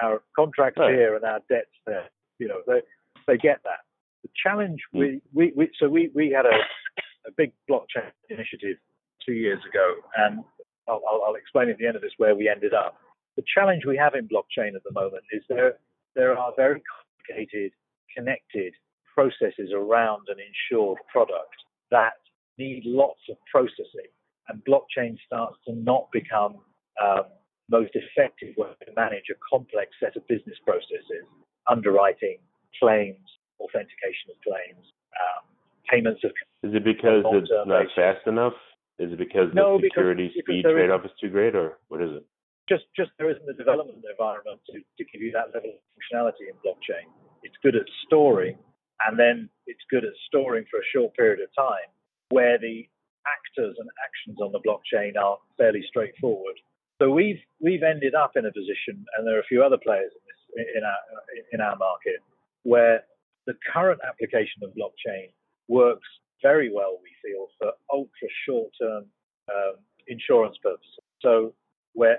our 0.00 0.22
contracts 0.34 0.78
right. 0.78 0.94
here 0.94 1.16
and 1.16 1.24
our 1.24 1.40
debts 1.48 1.70
there. 1.86 2.08
You 2.38 2.48
know, 2.48 2.60
they, 2.66 2.80
they 3.26 3.36
get 3.36 3.60
that. 3.64 3.84
The 4.22 4.30
challenge 4.42 4.80
mm. 4.94 4.98
we, 4.98 5.22
we, 5.32 5.52
we 5.56 5.70
so 5.78 5.88
we, 5.88 6.10
we 6.14 6.30
had 6.30 6.46
a, 6.46 6.56
a 7.26 7.32
big 7.36 7.52
blockchain 7.68 8.10
initiative 8.30 8.76
two 9.24 9.32
years 9.32 9.60
ago, 9.68 9.94
and 10.16 10.40
I'll, 10.88 11.02
I'll, 11.10 11.22
I'll 11.28 11.34
explain 11.34 11.70
at 11.70 11.78
the 11.78 11.86
end 11.86 11.96
of 11.96 12.02
this 12.02 12.12
where 12.16 12.34
we 12.34 12.48
ended 12.48 12.74
up. 12.74 12.96
The 13.36 13.44
challenge 13.54 13.84
we 13.86 13.96
have 13.96 14.14
in 14.14 14.28
blockchain 14.28 14.74
at 14.76 14.82
the 14.84 14.92
moment 14.92 15.24
is 15.32 15.42
there 15.48 15.74
there 16.14 16.36
are 16.36 16.52
very 16.56 16.82
complicated, 16.82 17.72
connected 18.14 18.74
processes 19.14 19.70
around 19.74 20.22
an 20.28 20.36
insured 20.38 20.98
product 21.10 21.54
that 21.90 22.14
need 22.58 22.82
lots 22.84 23.20
of 23.30 23.36
processing, 23.50 24.10
and 24.48 24.62
blockchain 24.64 25.16
starts 25.26 25.56
to 25.66 25.74
not 25.74 26.08
become 26.12 26.56
um, 27.02 27.24
most 27.70 27.92
effective 27.94 28.54
way 28.56 28.68
to 28.84 28.92
manage 28.94 29.24
a 29.30 29.38
complex 29.48 29.90
set 30.00 30.16
of 30.16 30.26
business 30.28 30.56
processes, 30.64 31.24
underwriting, 31.70 32.38
claims, 32.78 33.28
authentication 33.62 34.34
of 34.34 34.36
claims, 34.42 34.84
um, 35.14 35.42
payments 35.88 36.22
of. 36.24 36.34
Is 36.62 36.74
it 36.74 36.84
because 36.84 37.22
it's 37.32 37.50
not 37.66 37.86
fast 37.94 38.26
enough? 38.26 38.58
Is 38.98 39.12
it 39.12 39.18
because 39.18 39.50
no, 39.54 39.78
the 39.78 39.88
security 39.88 40.28
because, 40.28 40.44
speed 40.44 40.62
because 40.62 40.76
trade-off 40.76 41.04
is 41.04 41.14
too 41.20 41.30
great, 41.30 41.54
or 41.54 41.78
what 41.88 42.02
is 42.02 42.12
it? 42.20 42.24
Just, 42.68 42.84
just 42.94 43.10
there 43.18 43.30
isn't 43.30 43.44
the 43.46 43.58
development 43.58 43.98
environment 44.06 44.60
to, 44.70 44.78
to 44.78 45.02
give 45.10 45.20
you 45.20 45.32
that 45.32 45.50
level 45.50 45.74
of 45.74 45.80
functionality 45.98 46.46
in 46.46 46.54
blockchain. 46.62 47.10
It's 47.42 47.56
good 47.62 47.74
at 47.74 47.88
storing, 48.06 48.56
and 49.06 49.18
then 49.18 49.50
it's 49.66 49.82
good 49.90 50.04
at 50.04 50.14
storing 50.28 50.64
for 50.70 50.78
a 50.78 50.86
short 50.94 51.14
period 51.16 51.40
of 51.42 51.50
time, 51.58 51.90
where 52.30 52.58
the 52.58 52.86
actors 53.26 53.74
and 53.78 53.88
actions 54.02 54.38
on 54.38 54.52
the 54.52 54.62
blockchain 54.62 55.18
are 55.18 55.38
fairly 55.58 55.82
straightforward. 55.88 56.54
So 57.00 57.10
we've 57.10 57.42
we've 57.60 57.82
ended 57.82 58.14
up 58.14 58.36
in 58.36 58.46
a 58.46 58.52
position, 58.52 59.02
and 59.16 59.26
there 59.26 59.36
are 59.36 59.40
a 59.42 59.50
few 59.50 59.62
other 59.62 59.78
players 59.82 60.12
in, 60.14 60.22
this, 60.30 60.40
in 60.76 60.82
our 60.84 61.00
in 61.52 61.60
our 61.60 61.76
market, 61.76 62.22
where 62.62 63.02
the 63.46 63.54
current 63.72 64.00
application 64.06 64.62
of 64.62 64.70
blockchain 64.70 65.32
works 65.68 66.08
very 66.42 66.72
well, 66.72 66.98
we 67.02 67.10
feel, 67.22 67.46
for 67.58 67.72
ultra 67.92 68.28
short-term 68.46 69.04
um, 69.50 69.74
insurance 70.08 70.56
purposes. 70.62 70.98
So 71.20 71.54
where 71.94 72.18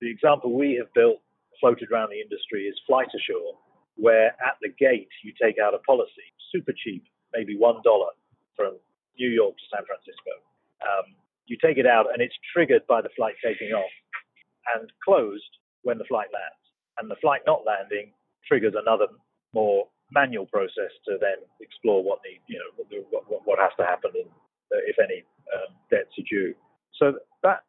the 0.00 0.10
example 0.10 0.56
we 0.56 0.74
have 0.76 0.92
built, 0.94 1.20
floated 1.60 1.90
around 1.92 2.10
the 2.10 2.20
industry, 2.20 2.64
is 2.64 2.76
Flight 2.86 3.08
Assure, 3.14 3.54
where 3.96 4.28
at 4.28 4.56
the 4.62 4.70
gate 4.78 5.08
you 5.22 5.32
take 5.40 5.56
out 5.62 5.74
a 5.74 5.78
policy, 5.78 6.28
super 6.52 6.72
cheap, 6.72 7.04
maybe 7.34 7.56
one 7.56 7.82
dollar 7.84 8.10
from 8.56 8.78
New 9.18 9.28
York 9.28 9.54
to 9.56 9.64
San 9.76 9.84
Francisco. 9.84 10.32
Um, 10.80 11.14
you 11.46 11.58
take 11.60 11.76
it 11.76 11.86
out 11.86 12.06
and 12.12 12.22
it's 12.22 12.34
triggered 12.52 12.86
by 12.86 13.02
the 13.02 13.10
flight 13.16 13.34
taking 13.44 13.72
off 13.72 13.90
and 14.74 14.90
closed 15.04 15.58
when 15.82 15.98
the 15.98 16.04
flight 16.04 16.28
lands. 16.32 16.64
And 16.98 17.10
the 17.10 17.16
flight 17.16 17.42
not 17.46 17.64
landing 17.66 18.12
triggers 18.46 18.74
another 18.76 19.06
more 19.52 19.88
manual 20.12 20.46
process 20.46 20.90
to 21.06 21.18
then 21.20 21.38
explore 21.60 22.02
what 22.02 22.20
need, 22.26 22.40
you 22.46 22.58
know, 22.58 22.84
what, 23.10 23.24
what, 23.30 23.42
what 23.44 23.58
has 23.58 23.70
to 23.78 23.84
happen 23.84 24.10
and 24.14 24.30
uh, 24.72 24.82
if 24.86 24.96
any 24.98 25.24
um, 25.54 25.74
debts 25.90 26.14
are 26.18 26.26
due. 26.28 26.54
So 26.98 27.18
that 27.42 27.62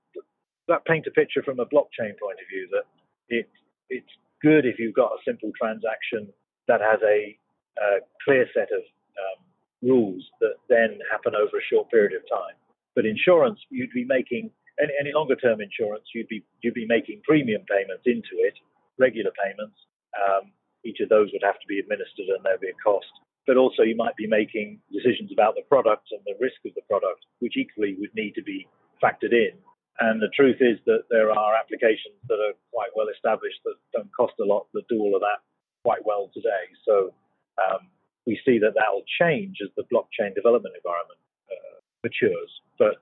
that 0.68 0.86
paints 0.86 1.08
a 1.08 1.12
picture 1.12 1.44
from 1.44 1.60
a 1.60 1.66
blockchain 1.66 2.14
point 2.20 2.40
of 2.40 2.48
view 2.50 2.68
that 2.72 2.86
it 3.30 3.50
it's 3.90 4.14
good 4.42 4.66
if 4.66 4.80
you've 4.80 4.96
got 4.96 5.12
a 5.12 5.24
simple 5.26 5.52
transaction 5.58 6.28
that 6.68 6.82
has 6.82 7.00
a, 7.04 7.38
a 7.82 7.90
clear 8.24 8.48
set 8.54 8.70
of 8.72 8.82
um, 9.20 9.40
rules 9.82 10.24
that 10.40 10.56
then 10.70 10.98
happen 11.12 11.34
over 11.36 11.58
a 11.58 11.70
short 11.70 11.90
period 11.92 12.14
of 12.14 12.22
time. 12.30 12.56
But 12.96 13.06
insurance, 13.06 13.60
you'd 13.70 13.92
be 13.92 14.06
making 14.06 14.52
any, 14.82 14.94
any 15.00 15.12
longer 15.14 15.36
term 15.36 15.62
insurance, 15.62 16.06
you'd 16.14 16.28
be 16.28 16.44
you'd 16.62 16.74
be 16.74 16.88
making 16.88 17.22
premium 17.24 17.64
payments 17.70 18.04
into 18.06 18.40
it, 18.40 18.56
regular 18.98 19.32
payments. 19.44 19.78
Um, 20.16 20.52
each 20.84 21.00
of 21.00 21.10
those 21.10 21.30
would 21.34 21.44
have 21.46 21.60
to 21.60 21.68
be 21.68 21.80
administered, 21.80 22.28
and 22.30 22.44
there'd 22.44 22.62
be 22.62 22.70
a 22.70 22.84
cost. 22.84 23.12
But 23.48 23.58
also, 23.58 23.82
you 23.82 23.96
might 23.96 24.16
be 24.16 24.28
making 24.28 24.80
decisions 24.94 25.32
about 25.34 25.56
the 25.56 25.66
product 25.68 26.10
and 26.12 26.22
the 26.26 26.38
risk 26.40 26.62
of 26.66 26.74
the 26.76 26.86
product, 26.90 27.26
which 27.40 27.58
equally 27.58 27.98
would 28.00 28.14
need 28.14 28.34
to 28.36 28.44
be 28.44 28.68
factored 29.02 29.34
in. 29.34 29.58
And 30.00 30.22
the 30.22 30.34
truth 30.34 30.58
is 30.62 30.78
that 30.86 31.06
there 31.10 31.32
are 31.32 31.54
applications 31.56 32.18
that 32.30 32.40
are 32.42 32.54
quite 32.74 32.90
well 32.96 33.10
established 33.10 33.60
that 33.66 33.76
don't 33.94 34.10
cost 34.16 34.34
a 34.40 34.46
lot 34.46 34.68
that 34.74 34.88
do 34.90 35.00
all 35.00 35.16
of 35.16 35.22
that 35.22 35.42
quite 35.84 36.06
well 36.06 36.30
today. 36.34 36.70
So 36.86 37.14
um, 37.62 37.90
we 38.26 38.40
see 38.46 38.58
that 38.60 38.74
that 38.76 38.90
will 38.94 39.06
change 39.20 39.58
as 39.62 39.70
the 39.76 39.84
blockchain 39.94 40.34
development 40.34 40.76
environment 40.78 41.20
uh, 41.50 41.82
matures. 42.04 42.50
But 42.78 43.02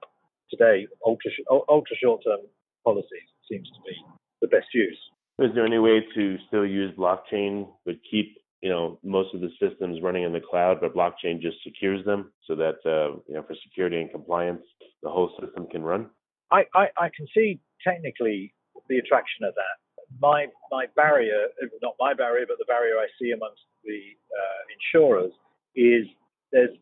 today, 0.49 0.87
ultra, 1.05 1.31
ultra 1.69 1.95
short-term 1.95 2.47
policies 2.83 3.27
seems 3.47 3.69
to 3.69 3.81
be 3.85 3.95
the 4.41 4.47
best 4.47 4.67
use. 4.73 4.99
Is 5.41 5.55
there 5.55 5.65
any 5.65 5.79
way 5.79 6.05
to 6.15 6.37
still 6.47 6.65
use 6.65 6.93
blockchain 6.97 7.69
but 7.85 7.95
keep 8.09 8.37
you 8.61 8.69
know 8.69 8.99
most 9.03 9.33
of 9.33 9.39
the 9.39 9.49
systems 9.59 10.01
running 10.01 10.23
in 10.23 10.33
the 10.33 10.41
cloud, 10.41 10.79
but 10.81 10.93
blockchain 10.93 11.41
just 11.41 11.57
secures 11.63 12.03
them 12.05 12.31
so 12.45 12.55
that 12.55 12.75
uh, 12.85 13.15
you 13.27 13.35
know 13.35 13.43
for 13.43 13.55
security 13.63 14.01
and 14.01 14.11
compliance 14.11 14.61
the 15.01 15.09
whole 15.09 15.31
system 15.39 15.65
can 15.71 15.81
run? 15.81 16.09
I, 16.51 16.65
I, 16.75 16.87
I 16.97 17.09
can 17.15 17.27
see 17.33 17.59
technically 17.87 18.53
the 18.89 18.97
attraction 18.97 19.45
of 19.45 19.53
that. 19.55 19.75
My 20.19 20.47
my 20.71 20.87
barrier, 20.95 21.47
not 21.81 21.95
my 21.99 22.13
barrier, 22.13 22.45
but 22.47 22.57
the 22.57 22.65
barrier 22.65 22.95
I 22.97 23.07
see 23.21 23.31
amongst 23.31 23.61
the 23.85 23.99
uh, 24.35 24.61
insurers 24.75 25.31
is 25.75 26.05
there's 26.51 26.75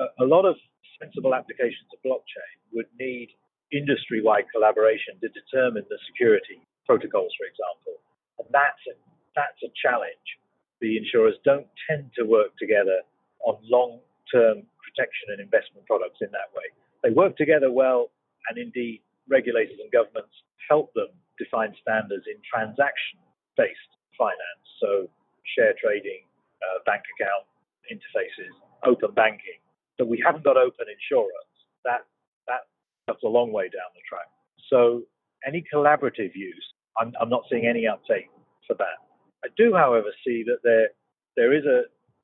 a, 0.00 0.24
a 0.24 0.26
lot 0.26 0.44
of 0.44 0.56
sensible 1.00 1.34
applications 1.34 1.88
of 1.94 1.98
blockchain 2.04 2.54
would 2.74 2.86
need 2.98 3.28
industry-wide 3.72 4.44
collaboration 4.52 5.14
to 5.22 5.28
determine 5.28 5.84
the 5.88 5.98
security 6.10 6.60
protocols, 6.86 7.32
for 7.38 7.46
example. 7.46 8.00
And 8.38 8.48
that's 8.50 8.82
a, 8.88 8.94
that's 9.36 9.60
a 9.64 9.70
challenge. 9.76 10.28
The 10.80 10.96
insurers 10.96 11.36
don't 11.44 11.68
tend 11.88 12.10
to 12.16 12.24
work 12.24 12.56
together 12.58 13.04
on 13.44 13.58
long-term 13.68 14.64
protection 14.80 15.26
and 15.36 15.40
investment 15.40 15.86
products 15.86 16.18
in 16.20 16.30
that 16.32 16.48
way. 16.56 16.66
They 17.02 17.10
work 17.10 17.36
together 17.36 17.70
well, 17.70 18.10
and 18.48 18.58
indeed, 18.58 19.00
regulators 19.28 19.78
and 19.80 19.92
governments 19.92 20.32
help 20.68 20.92
them 20.94 21.08
define 21.38 21.72
standards 21.80 22.24
in 22.28 22.36
transaction-based 22.44 23.92
finance, 24.16 24.64
so 24.80 25.08
share 25.56 25.72
trading, 25.80 26.24
uh, 26.60 26.84
bank 26.84 27.02
account 27.16 27.48
interfaces, 27.88 28.52
open 28.84 29.12
banking 29.14 29.60
that 29.98 30.06
we 30.06 30.22
haven't 30.24 30.44
got 30.44 30.56
open 30.56 30.86
insurance. 30.88 31.52
That 31.84 32.04
that 32.46 32.68
that's 33.06 33.22
a 33.22 33.28
long 33.28 33.52
way 33.52 33.64
down 33.68 33.88
the 33.96 34.04
track. 34.08 34.28
So 34.68 35.02
any 35.46 35.64
collaborative 35.72 36.34
use, 36.34 36.66
I'm, 36.98 37.12
I'm 37.20 37.28
not 37.28 37.42
seeing 37.50 37.66
any 37.66 37.86
uptake 37.86 38.30
for 38.66 38.74
that. 38.74 38.98
I 39.44 39.48
do, 39.56 39.72
however, 39.74 40.08
see 40.26 40.44
that 40.46 40.58
there 40.62 40.88
there 41.36 41.52
is 41.54 41.64
a 41.64 41.82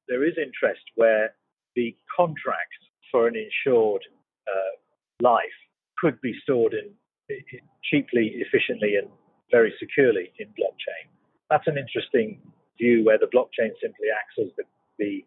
there 0.09 0.25
is 0.25 0.35
interest 0.37 0.83
where 0.97 1.35
the 1.75 1.97
contract 2.15 2.77
for 3.11 3.27
an 3.27 3.35
insured 3.37 4.03
uh, 4.49 4.75
life 5.21 5.59
could 5.99 6.21
be 6.21 6.35
stored 6.43 6.75
in, 6.75 6.91
in 7.29 7.61
cheaply, 7.85 8.35
efficiently, 8.37 8.97
and 8.97 9.09
very 9.51 9.73
securely 9.79 10.33
in 10.39 10.49
blockchain. 10.49 11.09
That's 11.51 11.67
an 11.67 11.79
interesting 11.79 12.41
view 12.79 13.05
where 13.05 13.19
the 13.19 13.27
blockchain 13.27 13.71
simply 13.81 14.09
acts 14.13 14.37
as 14.39 14.51
the, 14.57 14.65
the 14.99 15.25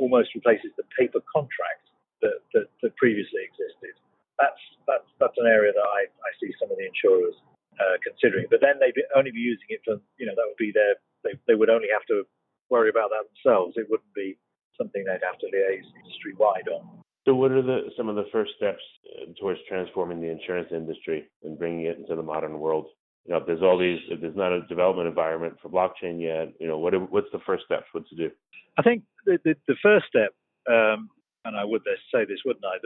almost 0.00 0.34
replaces 0.34 0.70
the 0.76 0.84
paper 0.98 1.20
contract 1.32 1.88
that, 2.22 2.40
that, 2.52 2.66
that 2.82 2.96
previously 2.96 3.40
existed. 3.44 3.96
That's, 4.40 4.62
that's, 4.88 5.08
that's 5.20 5.36
an 5.36 5.46
area 5.46 5.72
that 5.76 5.84
I, 5.84 6.08
I 6.08 6.30
see 6.40 6.50
some 6.56 6.72
of 6.72 6.80
the 6.80 6.88
insurers 6.88 7.36
uh, 7.76 8.00
considering. 8.00 8.48
But 8.48 8.64
then 8.64 8.80
they'd 8.80 8.96
be, 8.96 9.04
only 9.12 9.30
be 9.30 9.44
using 9.44 9.68
it 9.68 9.84
for, 9.84 10.00
you 10.16 10.24
know, 10.24 10.34
that 10.34 10.48
would 10.48 10.60
be 10.60 10.72
their, 10.72 10.96
they, 11.22 11.36
they 11.46 11.54
would 11.54 11.68
only 11.68 11.92
have 11.92 12.04
to 12.08 12.24
worry 12.72 12.88
about 12.88 13.12
that 13.12 13.28
themselves. 13.28 13.76
It 13.76 13.86
wouldn't 13.92 14.14
be 14.16 14.40
something 14.80 15.04
they'd 15.04 15.20
have 15.20 15.38
to 15.44 15.48
liaise 15.52 15.86
industry 16.00 16.32
wide 16.38 16.68
on. 16.72 17.04
So, 17.28 17.34
what 17.34 17.52
are 17.52 17.62
the 17.62 17.90
some 17.96 18.08
of 18.08 18.16
the 18.16 18.24
first 18.32 18.52
steps 18.56 18.80
uh, 19.20 19.32
towards 19.38 19.60
transforming 19.68 20.20
the 20.20 20.30
insurance 20.30 20.68
industry 20.72 21.28
and 21.44 21.58
bringing 21.58 21.84
it 21.84 21.98
into 21.98 22.16
the 22.16 22.22
modern 22.22 22.58
world? 22.58 22.86
You 23.26 23.34
know, 23.34 23.40
if 23.40 23.46
there's 23.46 23.62
all 23.62 23.78
these, 23.78 23.98
if 24.08 24.22
there's 24.22 24.36
not 24.36 24.52
a 24.52 24.62
development 24.62 25.06
environment 25.06 25.58
for 25.60 25.68
blockchain 25.68 26.20
yet, 26.20 26.54
you 26.58 26.66
know, 26.66 26.78
what 26.78 26.94
what's 27.12 27.30
the 27.32 27.40
first 27.44 27.64
steps? 27.66 27.84
What 27.92 28.08
to 28.08 28.16
do? 28.16 28.30
I 28.78 28.82
think 28.82 29.02
the, 29.26 29.38
the, 29.44 29.54
the 29.68 29.76
first 29.82 30.06
step, 30.06 30.30
um, 30.70 31.10
and 31.44 31.56
I 31.56 31.64
would 31.64 31.82
say 32.12 32.24
this, 32.24 32.40
wouldn't 32.44 32.64
I? 32.64 32.76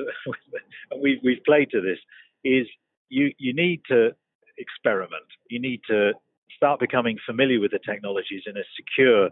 we've 1.02 1.18
we've 1.22 1.44
played 1.44 1.70
to 1.70 1.80
this. 1.80 1.98
Is 2.44 2.66
you 3.08 3.32
you 3.38 3.54
need 3.54 3.82
to 3.88 4.10
experiment. 4.58 5.26
You 5.50 5.60
need 5.60 5.80
to 5.88 6.12
start 6.56 6.80
becoming 6.80 7.18
familiar 7.26 7.60
with 7.60 7.72
the 7.72 7.78
technologies 7.78 8.42
in 8.46 8.56
a 8.56 8.64
secure 8.76 9.30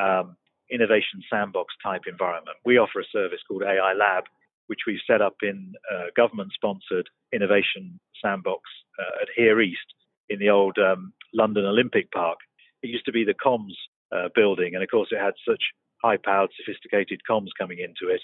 um, 0.00 0.36
innovation 0.70 1.22
sandbox 1.30 1.74
type 1.82 2.02
environment. 2.08 2.56
We 2.64 2.78
offer 2.78 3.00
a 3.00 3.04
service 3.12 3.40
called 3.46 3.62
AI 3.62 3.92
Lab, 3.92 4.24
which 4.66 4.80
we've 4.86 5.00
set 5.06 5.22
up 5.22 5.36
in 5.42 5.74
a 5.90 6.12
government 6.16 6.52
sponsored 6.54 7.08
innovation 7.32 8.00
sandbox 8.22 8.62
uh, 8.98 9.22
at 9.22 9.28
Here 9.36 9.60
East 9.60 9.94
in 10.28 10.38
the 10.38 10.50
old 10.50 10.78
um, 10.78 11.12
London 11.32 11.64
Olympic 11.64 12.10
Park. 12.12 12.38
It 12.82 12.88
used 12.88 13.04
to 13.06 13.12
be 13.12 13.24
the 13.24 13.34
comms 13.34 13.74
uh, 14.14 14.28
building, 14.34 14.74
and 14.74 14.82
of 14.82 14.90
course, 14.90 15.08
it 15.10 15.20
had 15.20 15.34
such 15.46 15.62
high 16.04 16.18
powered, 16.18 16.50
sophisticated 16.56 17.22
comms 17.28 17.48
coming 17.58 17.78
into 17.78 18.12
it. 18.12 18.20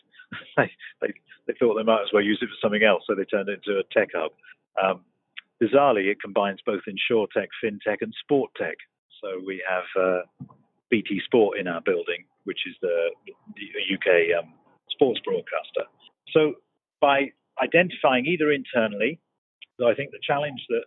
they, 1.00 1.12
they, 1.46 1.54
thought 1.58 1.74
they 1.76 1.82
might 1.82 2.02
as 2.02 2.12
well 2.12 2.22
use 2.22 2.38
it 2.42 2.46
for 2.52 2.60
something 2.60 2.84
else, 2.84 3.02
so 3.06 3.14
they 3.14 3.24
turned 3.24 3.48
it 3.48 3.60
into 3.64 3.80
a 3.80 3.88
tech 3.96 4.10
hub. 4.14 4.32
Um, 4.76 5.00
bizarrely, 5.62 6.12
it 6.12 6.20
combines 6.20 6.60
both 6.64 6.82
insure 6.86 7.26
tech, 7.34 7.48
fintech, 7.64 8.02
and 8.02 8.14
sport 8.20 8.50
tech. 8.56 8.76
So 9.20 9.40
we 9.44 9.62
have 9.68 9.88
uh, 9.96 10.22
BT 10.90 11.20
Sport 11.24 11.58
in 11.58 11.68
our 11.68 11.80
building, 11.80 12.24
which 12.44 12.60
is 12.66 12.76
the, 12.82 13.10
the 13.26 13.94
UK 13.94 14.38
um, 14.38 14.52
sports 14.90 15.20
broadcaster. 15.24 15.88
So 16.32 16.54
by 17.00 17.32
identifying 17.62 18.26
either 18.26 18.52
internally, 18.52 19.20
so 19.78 19.88
I 19.88 19.94
think 19.94 20.10
the 20.10 20.20
challenge 20.22 20.60
that 20.68 20.84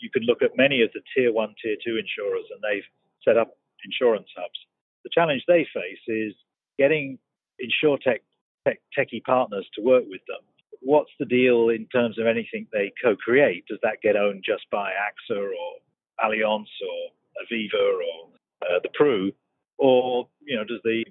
you 0.00 0.10
can 0.10 0.22
look 0.22 0.42
at 0.42 0.56
many 0.56 0.82
of 0.82 0.90
the 0.94 1.02
tier 1.14 1.32
one, 1.32 1.54
tier 1.62 1.76
two 1.84 1.98
insurers, 1.98 2.46
and 2.50 2.62
they've 2.62 2.86
set 3.24 3.36
up 3.36 3.56
insurance 3.84 4.28
hubs. 4.36 4.58
The 5.04 5.10
challenge 5.12 5.44
they 5.46 5.66
face 5.72 6.00
is 6.08 6.34
getting 6.78 7.18
insurtech 7.62 8.20
tech, 8.66 8.80
techie 8.96 9.22
partners 9.22 9.66
to 9.74 9.82
work 9.82 10.04
with 10.08 10.22
them. 10.26 10.40
What's 10.80 11.10
the 11.18 11.26
deal 11.26 11.68
in 11.68 11.86
terms 11.86 12.18
of 12.18 12.26
anything 12.26 12.66
they 12.72 12.92
co-create? 13.02 13.66
Does 13.68 13.78
that 13.82 14.02
get 14.02 14.16
owned 14.16 14.42
just 14.44 14.64
by 14.70 14.90
AXA 14.90 15.38
or 15.38 16.24
Allianz 16.24 16.66
or 16.82 17.10
Aviva 17.42 17.74
or 17.74 18.28
uh, 18.62 18.80
the 18.82 18.90
Pru, 18.98 19.32
or 19.78 20.28
you 20.42 20.56
know, 20.56 20.64
does 20.64 20.80
the 20.84 21.04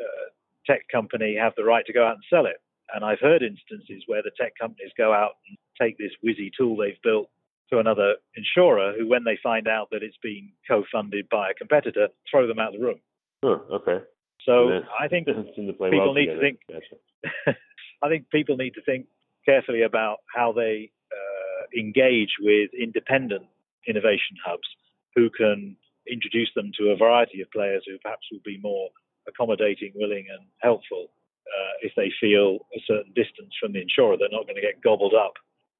uh, 0.00 0.28
tech 0.66 0.82
company 0.90 1.36
have 1.36 1.52
the 1.56 1.64
right 1.64 1.84
to 1.86 1.92
go 1.92 2.06
out 2.06 2.14
and 2.14 2.24
sell 2.28 2.46
it? 2.46 2.60
And 2.94 3.04
I've 3.04 3.20
heard 3.20 3.42
instances 3.42 4.02
where 4.06 4.22
the 4.22 4.32
tech 4.38 4.54
companies 4.60 4.90
go 4.96 5.12
out 5.12 5.32
and 5.48 5.56
take 5.80 5.96
this 5.96 6.12
whizzy 6.24 6.50
tool 6.56 6.76
they've 6.76 7.00
built 7.02 7.28
to 7.72 7.78
another 7.78 8.14
insurer 8.34 8.92
who, 8.98 9.08
when 9.08 9.24
they 9.24 9.38
find 9.42 9.68
out 9.68 9.88
that 9.90 10.02
it's 10.02 10.16
being 10.22 10.52
co-funded 10.66 11.28
by 11.28 11.50
a 11.50 11.54
competitor, 11.54 12.08
throw 12.28 12.46
them 12.46 12.58
out 12.58 12.74
of 12.74 12.80
the 12.80 12.86
room. 12.86 13.00
Oh, 13.42 13.62
okay. 13.72 14.04
So 14.44 14.80
I 14.98 15.08
think 15.08 15.26
people 15.56 15.74
well 15.78 16.14
need 16.14 16.26
together. 16.26 16.34
to 16.34 16.40
think. 16.40 16.58
Gotcha. 16.68 17.56
I 18.02 18.08
think 18.08 18.30
people 18.30 18.56
need 18.56 18.74
to 18.74 18.82
think 18.82 19.06
carefully 19.44 19.82
about 19.82 20.18
how 20.34 20.52
they 20.52 20.90
uh, 21.12 21.78
engage 21.78 22.30
with 22.40 22.70
independent 22.78 23.44
innovation 23.86 24.36
hubs 24.44 24.68
who 25.14 25.30
can 25.30 25.76
introduce 26.10 26.50
them 26.54 26.70
to 26.78 26.90
a 26.90 26.96
variety 26.96 27.40
of 27.40 27.50
players 27.50 27.84
who 27.86 27.98
perhaps 27.98 28.26
will 28.32 28.44
be 28.44 28.58
more 28.62 28.88
accommodating, 29.28 29.92
willing, 29.94 30.26
and 30.30 30.46
helpful 30.60 31.10
uh, 31.46 31.74
if 31.82 31.92
they 31.96 32.10
feel 32.20 32.66
a 32.74 32.80
certain 32.86 33.12
distance 33.14 33.52
from 33.60 33.72
the 33.72 33.80
insurer. 33.80 34.16
They're 34.16 34.32
not 34.32 34.46
going 34.46 34.56
to 34.56 34.64
get 34.64 34.82
gobbled 34.82 35.14
up 35.14 35.34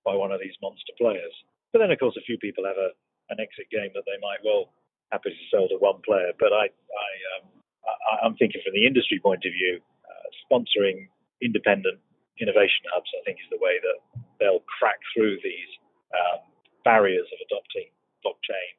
by 0.04 0.14
one 0.14 0.32
of 0.32 0.40
these 0.40 0.56
monster 0.62 0.92
players. 0.98 1.32
But 1.72 1.80
then, 1.80 1.90
of 1.90 1.98
course, 1.98 2.16
a 2.16 2.26
few 2.26 2.38
people 2.38 2.64
have 2.64 2.76
a, 2.76 2.90
an 3.30 3.40
exit 3.40 3.70
game 3.70 3.90
that 3.94 4.04
they 4.04 4.18
might 4.20 4.44
well 4.44 4.72
happy 5.12 5.30
to 5.30 5.44
sell 5.50 5.68
to 5.68 5.78
one 5.78 6.00
player. 6.06 6.32
But 6.38 6.52
I, 6.52 6.70
I, 6.70 7.10
um, 7.36 7.44
I 7.86 8.26
am 8.26 8.34
thinking 8.36 8.60
from 8.64 8.74
the 8.74 8.86
industry 8.86 9.20
point 9.22 9.44
of 9.44 9.52
view, 9.52 9.80
uh, 10.06 10.28
sponsoring 10.46 11.08
independent 11.42 11.98
innovation 12.40 12.88
hubs, 12.94 13.10
I 13.20 13.24
think, 13.24 13.38
is 13.38 13.50
the 13.50 13.60
way 13.60 13.78
that 13.82 13.98
they'll 14.38 14.64
crack 14.78 14.98
through 15.12 15.36
these 15.44 15.70
um, 16.14 16.40
barriers 16.84 17.26
of 17.32 17.38
adopting 17.46 17.92
blockchain 18.24 18.70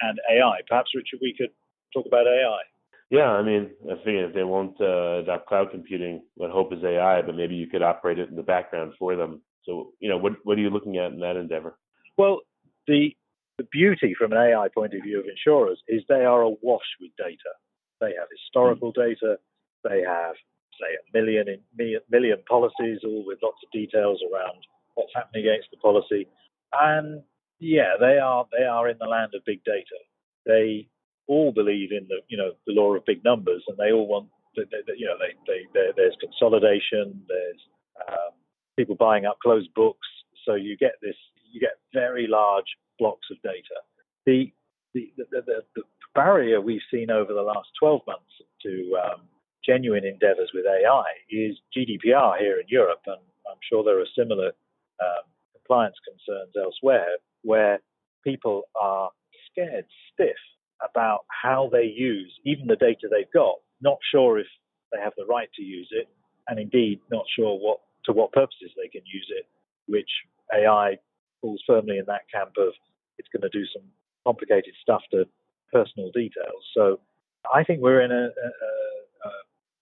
and 0.00 0.18
AI. 0.30 0.60
Perhaps, 0.68 0.90
Richard, 0.94 1.20
we 1.20 1.34
could 1.36 1.52
talk 1.92 2.06
about 2.06 2.26
AI. 2.26 2.62
Yeah, 3.10 3.26
I 3.26 3.42
mean, 3.42 3.70
I 3.90 3.96
figure 4.04 4.28
if 4.28 4.34
they 4.34 4.44
won't 4.44 4.80
uh, 4.80 5.18
adopt 5.18 5.48
cloud 5.48 5.70
computing, 5.72 6.22
what 6.36 6.50
hope 6.50 6.72
is 6.72 6.84
AI? 6.84 7.22
But 7.22 7.34
maybe 7.34 7.56
you 7.56 7.66
could 7.66 7.82
operate 7.82 8.18
it 8.18 8.28
in 8.28 8.36
the 8.36 8.42
background 8.42 8.92
for 8.98 9.16
them. 9.16 9.42
So, 9.64 9.92
you 9.98 10.08
know, 10.08 10.16
what 10.16 10.34
what 10.44 10.56
are 10.56 10.60
you 10.60 10.70
looking 10.70 10.96
at 10.96 11.12
in 11.12 11.20
that 11.20 11.36
endeavor? 11.36 11.76
Well, 12.16 12.40
the 12.86 13.14
the 13.60 13.68
beauty 13.70 14.14
from 14.16 14.32
an 14.32 14.38
AI 14.38 14.68
point 14.74 14.94
of 14.94 15.02
view 15.02 15.20
of 15.20 15.26
insurers 15.28 15.78
is 15.86 16.02
they 16.08 16.24
are 16.24 16.40
awash 16.40 16.88
with 16.98 17.10
data. 17.18 17.52
They 18.00 18.14
have 18.18 18.28
historical 18.32 18.90
data. 18.90 19.36
They 19.84 20.00
have, 20.00 20.34
say, 20.80 20.96
a 20.96 21.04
million 21.12 21.46
in, 21.46 21.60
million 22.10 22.38
policies, 22.48 23.00
all 23.04 23.22
with 23.26 23.38
lots 23.42 23.58
of 23.62 23.70
details 23.70 24.22
around 24.32 24.64
what's 24.94 25.12
happening 25.14 25.44
against 25.46 25.68
the 25.70 25.76
policy. 25.76 26.26
And 26.72 27.22
yeah, 27.58 28.00
they 28.00 28.16
are 28.16 28.46
they 28.56 28.64
are 28.64 28.88
in 28.88 28.96
the 28.98 29.06
land 29.06 29.32
of 29.34 29.44
big 29.44 29.62
data. 29.64 29.98
They 30.46 30.88
all 31.28 31.52
believe 31.52 31.92
in 31.92 32.06
the 32.08 32.20
you 32.28 32.38
know 32.38 32.52
the 32.66 32.72
law 32.72 32.94
of 32.94 33.04
big 33.04 33.22
numbers, 33.24 33.62
and 33.68 33.76
they 33.76 33.92
all 33.92 34.06
want 34.06 34.28
you 34.56 35.06
know 35.06 35.16
they, 35.20 35.66
there's 35.74 36.16
consolidation, 36.18 37.20
there's 37.28 37.60
um, 38.08 38.32
people 38.78 38.96
buying 38.96 39.26
up 39.26 39.36
closed 39.42 39.68
books, 39.74 40.08
so 40.46 40.54
you 40.54 40.78
get 40.78 40.92
this 41.02 41.16
you 41.52 41.60
get 41.60 41.76
very 41.92 42.26
large 42.26 42.64
blocks 43.00 43.26
of 43.32 43.42
data. 43.42 43.82
The 44.26 44.52
the, 44.94 45.10
the, 45.16 45.42
the, 45.76 45.82
barrier 46.14 46.60
we've 46.60 46.80
seen 46.90 47.08
over 47.08 47.32
the 47.32 47.42
last 47.42 47.68
12 47.78 48.00
months 48.06 48.32
to 48.62 48.98
um, 49.04 49.20
genuine 49.64 50.04
endeavors 50.04 50.50
with 50.52 50.64
AI 50.66 51.04
is 51.30 51.56
GDPR 51.76 52.38
here 52.38 52.58
in 52.58 52.66
Europe, 52.68 53.02
and 53.06 53.22
I'm 53.48 53.58
sure 53.68 53.84
there 53.84 54.00
are 54.00 54.06
similar 54.18 54.48
um, 55.00 55.24
compliance 55.54 55.96
concerns 56.04 56.52
elsewhere 56.60 57.18
where 57.42 57.78
people 58.24 58.64
are 58.80 59.10
scared 59.50 59.86
stiff 60.12 60.36
about 60.88 61.20
how 61.28 61.68
they 61.72 61.84
use 61.84 62.32
even 62.44 62.66
the 62.66 62.76
data 62.76 63.08
they've 63.10 63.32
got, 63.32 63.56
not 63.80 63.98
sure 64.10 64.38
if 64.38 64.46
they 64.92 64.98
have 65.00 65.12
the 65.16 65.26
right 65.26 65.48
to 65.54 65.62
use 65.62 65.88
it, 65.92 66.08
and 66.48 66.58
indeed 66.58 67.00
not 67.10 67.24
sure 67.36 67.58
what 67.58 67.78
to 68.04 68.12
what 68.12 68.32
purposes 68.32 68.72
they 68.76 68.88
can 68.88 69.02
use 69.06 69.30
it, 69.30 69.46
which 69.86 70.10
AI 70.54 70.98
falls 71.40 71.62
firmly 71.66 71.98
in 71.98 72.04
that 72.06 72.22
camp 72.32 72.52
of 72.58 72.72
it's 73.20 73.28
going 73.28 73.44
to 73.44 73.52
do 73.52 73.64
some 73.68 73.84
complicated 74.24 74.72
stuff 74.80 75.02
to 75.12 75.28
personal 75.72 76.10
details. 76.12 76.64
So 76.72 76.98
I 77.52 77.64
think 77.64 77.80
we're 77.80 78.00
in 78.00 78.10
a, 78.10 78.26
a, 78.32 78.48
a 79.28 79.30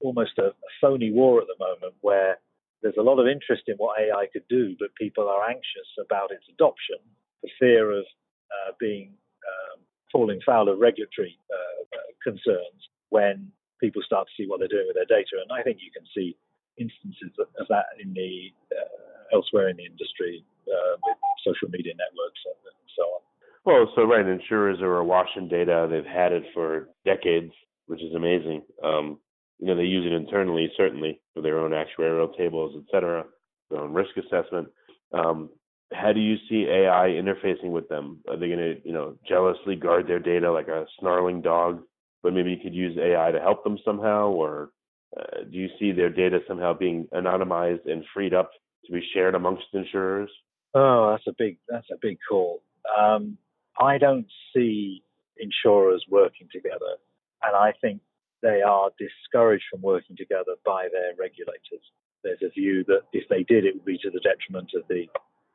almost 0.00 0.38
a, 0.38 0.50
a 0.50 0.70
phony 0.80 1.10
war 1.10 1.40
at 1.40 1.46
the 1.46 1.58
moment 1.58 1.94
where 2.02 2.38
there's 2.82 2.98
a 2.98 3.02
lot 3.02 3.18
of 3.18 3.26
interest 3.26 3.64
in 3.66 3.76
what 3.76 3.98
AI 3.98 4.26
could 4.32 4.46
do, 4.48 4.76
but 4.78 4.94
people 4.94 5.28
are 5.28 5.48
anxious 5.48 5.90
about 5.98 6.30
its 6.30 6.44
adoption 6.50 6.98
for 7.40 7.50
fear 7.58 7.90
of 7.90 8.04
uh, 8.50 8.72
being 8.78 9.14
um, 9.46 9.80
falling 10.12 10.40
foul 10.44 10.68
of 10.68 10.78
regulatory 10.78 11.38
uh, 11.50 11.84
concerns 12.22 12.80
when 13.10 13.50
people 13.80 14.02
start 14.04 14.26
to 14.28 14.34
see 14.36 14.46
what 14.46 14.58
they're 14.58 14.70
doing 14.70 14.86
with 14.86 14.96
their 14.96 15.08
data. 15.08 15.38
And 15.42 15.50
I 15.50 15.62
think 15.62 15.78
you 15.80 15.90
can 15.90 16.06
see 16.14 16.36
instances 16.78 17.34
of 17.38 17.66
that 17.68 17.98
in 17.98 18.14
the 18.14 18.54
uh, 18.70 19.34
elsewhere 19.34 19.68
in 19.68 19.76
the 19.76 19.86
industry 19.86 20.44
uh, 20.66 20.94
with 21.02 21.18
social 21.42 21.68
media 21.68 21.94
networks 21.98 22.40
and, 22.46 22.60
and, 22.62 22.88
so 22.94 23.04
on. 23.18 23.22
Well, 23.68 23.92
so 23.94 24.04
right, 24.04 24.26
insurers 24.26 24.80
are 24.80 24.96
awash 24.96 25.28
in 25.36 25.46
data. 25.46 25.86
They've 25.90 26.02
had 26.02 26.32
it 26.32 26.42
for 26.54 26.88
decades, 27.04 27.52
which 27.84 28.02
is 28.02 28.14
amazing. 28.14 28.62
Um, 28.82 29.18
you 29.58 29.66
know, 29.66 29.76
they 29.76 29.82
use 29.82 30.06
it 30.06 30.14
internally, 30.14 30.72
certainly, 30.74 31.20
for 31.34 31.42
their 31.42 31.58
own 31.58 31.72
actuarial 31.72 32.34
tables, 32.34 32.74
et 32.78 32.90
cetera, 32.90 33.26
their 33.68 33.80
own 33.80 33.92
risk 33.92 34.12
assessment. 34.16 34.68
Um, 35.12 35.50
how 35.92 36.14
do 36.14 36.20
you 36.20 36.36
see 36.48 36.66
AI 36.66 37.08
interfacing 37.08 37.68
with 37.68 37.86
them? 37.90 38.20
Are 38.26 38.38
they 38.38 38.46
going 38.46 38.58
to, 38.58 38.76
you 38.86 38.94
know, 38.94 39.18
jealously 39.28 39.76
guard 39.76 40.08
their 40.08 40.18
data 40.18 40.50
like 40.50 40.68
a 40.68 40.86
snarling 40.98 41.42
dog? 41.42 41.82
But 42.22 42.32
maybe 42.32 42.52
you 42.52 42.62
could 42.62 42.74
use 42.74 42.96
AI 42.96 43.32
to 43.32 43.38
help 43.38 43.64
them 43.64 43.76
somehow, 43.84 44.30
or 44.30 44.70
uh, 45.14 45.42
do 45.42 45.58
you 45.58 45.68
see 45.78 45.92
their 45.92 46.08
data 46.08 46.38
somehow 46.48 46.72
being 46.72 47.06
anonymized 47.12 47.84
and 47.84 48.02
freed 48.14 48.32
up 48.32 48.50
to 48.86 48.92
be 48.92 49.06
shared 49.12 49.34
amongst 49.34 49.64
insurers? 49.74 50.30
Oh, 50.72 51.10
that's 51.10 51.26
a 51.26 51.34
big 51.36 51.58
that's 51.68 51.90
a 51.92 51.98
big 52.00 52.16
call. 52.26 52.62
Um, 52.98 53.36
I 53.80 53.98
don't 53.98 54.26
see 54.54 55.02
insurers 55.38 56.04
working 56.08 56.48
together, 56.52 56.98
and 57.42 57.54
I 57.54 57.72
think 57.80 58.00
they 58.42 58.62
are 58.62 58.90
discouraged 58.98 59.64
from 59.70 59.82
working 59.82 60.16
together 60.16 60.54
by 60.64 60.88
their 60.92 61.14
regulators. 61.18 61.84
There's 62.22 62.42
a 62.42 62.50
view 62.50 62.84
that 62.84 63.02
if 63.12 63.28
they 63.28 63.42
did, 63.42 63.64
it 63.64 63.74
would 63.74 63.84
be 63.84 63.98
to 63.98 64.10
the 64.10 64.20
detriment 64.20 64.70
of 64.74 64.82
the 64.88 65.06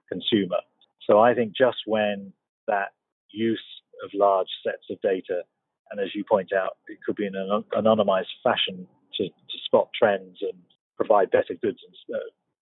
consumer. 0.09 0.57
So 1.07 1.19
I 1.19 1.33
think 1.33 1.53
just 1.55 1.77
when 1.85 2.31
that 2.67 2.93
use 3.31 3.63
of 4.03 4.11
large 4.13 4.47
sets 4.65 4.83
of 4.89 5.01
data, 5.01 5.43
and 5.91 5.99
as 5.99 6.15
you 6.15 6.23
point 6.29 6.51
out, 6.53 6.77
it 6.87 6.99
could 7.05 7.15
be 7.15 7.25
in 7.25 7.35
an 7.35 7.63
anonymized 7.73 8.33
fashion 8.43 8.87
to, 9.15 9.27
to 9.27 9.57
spot 9.65 9.89
trends 9.97 10.37
and 10.41 10.57
provide 10.95 11.31
better 11.31 11.55
goods 11.61 11.79
and 11.85 12.15
uh, 12.15 12.19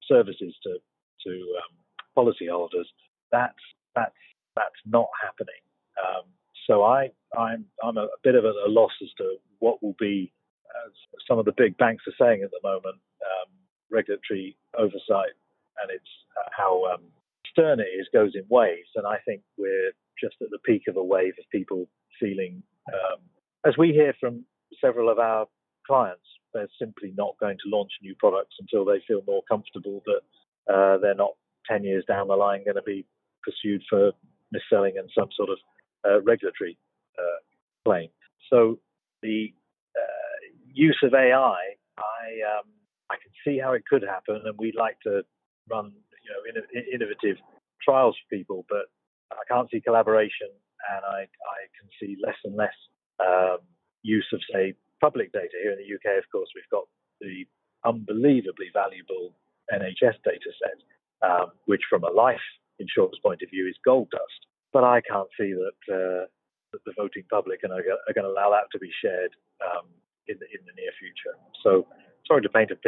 services 0.07 0.55
to 0.63 0.77
to 1.25 1.31
um, 1.31 1.73
policyholders. 2.17 2.89
That's 3.31 3.53
that's 3.95 4.15
that's 4.55 4.81
not 4.85 5.07
happening. 5.21 5.61
Um, 5.99 6.23
so 6.67 6.83
I 6.83 7.09
I'm 7.37 7.65
I'm 7.83 7.97
a, 7.97 8.07
bit 8.23 8.35
of 8.35 8.45
a, 8.45 8.53
a, 8.65 8.69
loss 8.69 8.91
as 9.01 9.09
to 9.17 9.35
what 9.59 9.81
will 9.81 9.95
be. 9.99 10.31
As 10.85 10.93
some 11.27 11.37
of 11.37 11.45
the 11.45 11.53
big 11.55 11.77
banks 11.77 12.03
are 12.07 12.15
saying 12.17 12.43
at 12.43 12.51
the 12.51 12.59
moment, 12.63 12.95
um, 12.95 13.51
regulatory 13.91 14.55
oversight 14.77 15.35
and 15.81 15.91
it's 15.91 16.13
uh, 16.39 16.49
how 16.55 16.85
um, 16.93 17.03
stern 17.49 17.79
it 17.79 17.91
is 17.99 18.07
goes 18.13 18.31
in 18.35 18.43
waves, 18.49 18.89
and 18.95 19.05
I 19.05 19.17
think 19.25 19.41
we're 19.57 19.91
just 20.19 20.35
at 20.41 20.49
the 20.49 20.59
peak 20.59 20.83
of 20.87 20.97
a 20.97 21.03
wave 21.03 21.33
of 21.39 21.49
people 21.51 21.87
feeling, 22.19 22.63
um, 22.93 23.19
as 23.65 23.77
we 23.77 23.89
hear 23.89 24.13
from 24.19 24.45
several 24.79 25.09
of 25.09 25.19
our 25.19 25.47
clients, 25.85 26.25
they're 26.53 26.69
simply 26.79 27.13
not 27.17 27.35
going 27.39 27.57
to 27.63 27.69
launch 27.75 27.91
new 28.01 28.15
products 28.15 28.55
until 28.59 28.85
they 28.85 29.01
feel 29.07 29.21
more 29.25 29.41
comfortable 29.49 30.03
that 30.05 30.73
uh, 30.73 30.97
they're 30.99 31.15
not 31.15 31.31
10 31.69 31.83
years 31.83 32.03
down 32.07 32.27
the 32.27 32.35
line 32.35 32.63
going 32.63 32.75
to 32.75 32.81
be 32.83 33.05
pursued 33.43 33.81
for 33.89 34.11
mis-selling 34.51 34.97
and 34.97 35.09
some 35.17 35.29
sort 35.35 35.49
of 35.49 35.57
uh, 36.05 36.21
regulatory 36.21 36.77
uh, 37.17 37.39
claim. 37.85 38.09
So 38.49 38.79
the 39.21 39.53
uh, 39.95 40.37
use 40.73 40.99
of 41.03 41.13
AI, 41.13 41.59
I 41.97 42.23
um, 42.57 42.67
I 43.09 43.15
can 43.21 43.31
see 43.45 43.59
how 43.59 43.73
it 43.73 43.83
could 43.89 44.03
happen, 44.03 44.41
and 44.45 44.57
we'd 44.57 44.75
like 44.75 44.99
to 45.03 45.21
run 45.69 45.91
you 46.23 46.29
know 46.31 46.83
innovative 46.93 47.37
trials 47.83 48.15
for 48.17 48.35
people, 48.35 48.65
but 48.69 48.87
I 49.31 49.43
can't 49.47 49.69
see 49.71 49.81
collaboration, 49.81 50.49
and 50.95 51.05
I 51.05 51.21
I 51.27 51.59
can 51.77 51.87
see 51.99 52.17
less 52.25 52.37
and 52.43 52.55
less 52.55 52.75
um, 53.19 53.59
use 54.03 54.27
of 54.33 54.39
say 54.53 54.73
public 54.99 55.31
data 55.33 55.57
here 55.61 55.71
in 55.71 55.79
the 55.79 55.95
UK. 55.95 56.17
Of 56.17 56.29
course, 56.31 56.49
we've 56.55 56.69
got 56.71 56.85
the 57.19 57.45
unbelievably 57.85 58.69
valuable 58.73 59.33
NHS 59.73 60.17
data 60.23 60.51
set, 60.61 60.79
um, 61.27 61.51
which 61.65 61.81
from 61.89 62.03
a 62.03 62.11
life 62.11 62.41
insurance 62.81 63.17
point 63.23 63.41
of 63.41 63.49
view 63.49 63.67
is 63.67 63.77
gold 63.85 64.09
dust. 64.11 64.41
But 64.73 64.83
I 64.83 65.01
can't 65.01 65.29
see 65.39 65.53
that, 65.53 65.79
uh, 65.91 66.25
that 66.71 66.83
the 66.85 66.93
voting 66.95 67.23
public 67.29 67.61
are, 67.63 67.71
are 67.71 68.15
going 68.15 68.27
to 68.27 68.33
allow 68.33 68.51
that 68.51 68.71
to 68.71 68.79
be 68.79 68.89
shared 69.03 69.31
um, 69.59 69.87
in, 70.27 70.39
the, 70.39 70.47
in 70.49 70.63
the 70.65 70.75
near 70.75 70.91
future. 70.97 71.35
So 71.63 71.87
sorry 72.25 72.41
to 72.41 72.49
paint 72.49 72.71
a 72.71 72.79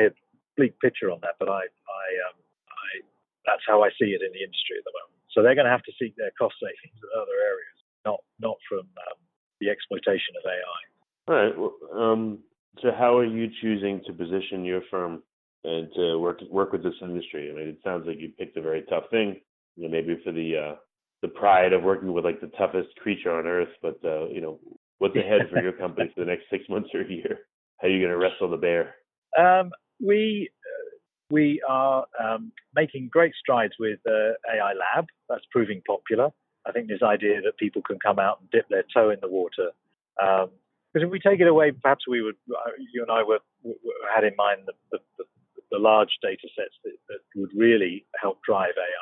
bleak 0.56 0.79
picture 0.79 1.12
on 1.12 1.19
that, 1.21 1.36
but 1.39 1.49
I, 1.49 1.67
I, 1.67 2.06
um, 2.29 2.38
I, 2.71 2.89
that's 3.45 3.65
how 3.67 3.84
I 3.84 3.89
see 3.99 4.15
it 4.15 4.23
in 4.23 4.32
the 4.32 4.43
industry 4.43 4.79
at 4.79 4.86
the 4.88 4.95
moment. 4.95 5.19
So 5.32 5.41
they're 5.41 5.58
going 5.58 5.67
to 5.67 5.75
have 5.75 5.84
to 5.84 5.95
seek 5.99 6.15
their 6.15 6.32
cost 6.39 6.56
savings 6.62 6.95
in 6.95 7.10
other 7.17 7.38
areas, 7.41 7.77
not 8.06 8.21
not 8.39 8.58
from 8.69 8.86
um, 8.86 9.19
the 9.60 9.69
exploitation 9.69 10.38
of 10.38 10.43
AI. 10.45 10.82
All 11.27 11.36
right. 11.36 11.53
Well, 11.58 11.73
um, 11.91 12.39
so 12.82 12.91
how 12.97 13.17
are 13.17 13.25
you 13.25 13.49
choosing 13.62 14.01
to 14.06 14.13
position 14.13 14.63
your 14.63 14.82
firm 14.91 15.23
and 15.63 15.89
to 15.95 16.19
work 16.19 16.41
work 16.49 16.71
with 16.71 16.84
this 16.84 16.99
industry? 17.01 17.49
I 17.51 17.56
mean, 17.56 17.67
it 17.69 17.79
sounds 17.84 18.06
like 18.06 18.19
you 18.19 18.29
picked 18.38 18.58
a 18.58 18.62
very 18.62 18.84
tough 18.89 19.10
thing. 19.10 19.41
You 19.75 19.83
know, 19.83 19.89
maybe 19.89 20.19
for 20.23 20.31
the 20.31 20.57
uh, 20.57 20.75
the 21.21 21.27
pride 21.29 21.73
of 21.73 21.83
working 21.83 22.13
with 22.13 22.25
like 22.25 22.41
the 22.41 22.51
toughest 22.57 22.89
creature 23.01 23.31
on 23.31 23.47
earth, 23.47 23.69
but 23.81 23.99
uh, 24.03 24.27
you 24.27 24.41
know, 24.41 24.59
what's 24.99 25.15
ahead 25.15 25.49
for 25.51 25.62
your 25.62 25.73
company 25.73 26.12
for 26.13 26.21
the 26.21 26.29
next 26.29 26.43
six 26.49 26.63
months 26.69 26.89
or 26.93 27.01
a 27.01 27.09
year? 27.09 27.39
How 27.79 27.88
are 27.88 27.91
you 27.91 27.99
going 27.99 28.12
to 28.12 28.17
wrestle 28.17 28.49
the 28.49 28.57
bear? 28.57 28.95
Um, 29.38 29.71
we 29.99 30.49
uh, 30.51 30.97
we 31.29 31.62
are 31.67 32.05
um, 32.23 32.51
making 32.75 33.09
great 33.12 33.33
strides 33.39 33.73
with 33.79 33.99
uh, 34.07 34.33
AI 34.53 34.73
Lab. 34.73 35.05
That's 35.29 35.45
proving 35.51 35.81
popular. 35.88 36.29
I 36.65 36.71
think 36.71 36.88
this 36.88 37.01
idea 37.03 37.41
that 37.41 37.57
people 37.57 37.81
can 37.81 37.99
come 37.99 38.19
out 38.19 38.39
and 38.39 38.49
dip 38.51 38.69
their 38.69 38.86
toe 38.93 39.09
in 39.09 39.19
the 39.21 39.27
water. 39.27 39.71
Um, 40.21 40.49
because 40.93 41.07
if 41.07 41.12
we 41.12 41.19
take 41.19 41.39
it 41.41 41.47
away, 41.47 41.71
perhaps 41.71 42.07
we 42.07 42.21
would. 42.21 42.36
Uh, 42.49 42.69
you 42.93 43.01
and 43.01 43.12
I 43.12 43.23
were, 43.23 43.39
were 43.63 43.73
had 44.13 44.23
in 44.23 44.36
mind 44.38 44.62
the, 44.67 44.73
the, 44.91 45.25
the, 45.71 45.79
large 45.79 46.19
data 46.21 46.47
sets 46.55 46.75
that, 46.83 46.93
that, 47.09 47.17
would 47.36 47.49
really 47.57 48.05
help 48.21 48.38
drive 48.45 48.77
AI. 48.77 48.92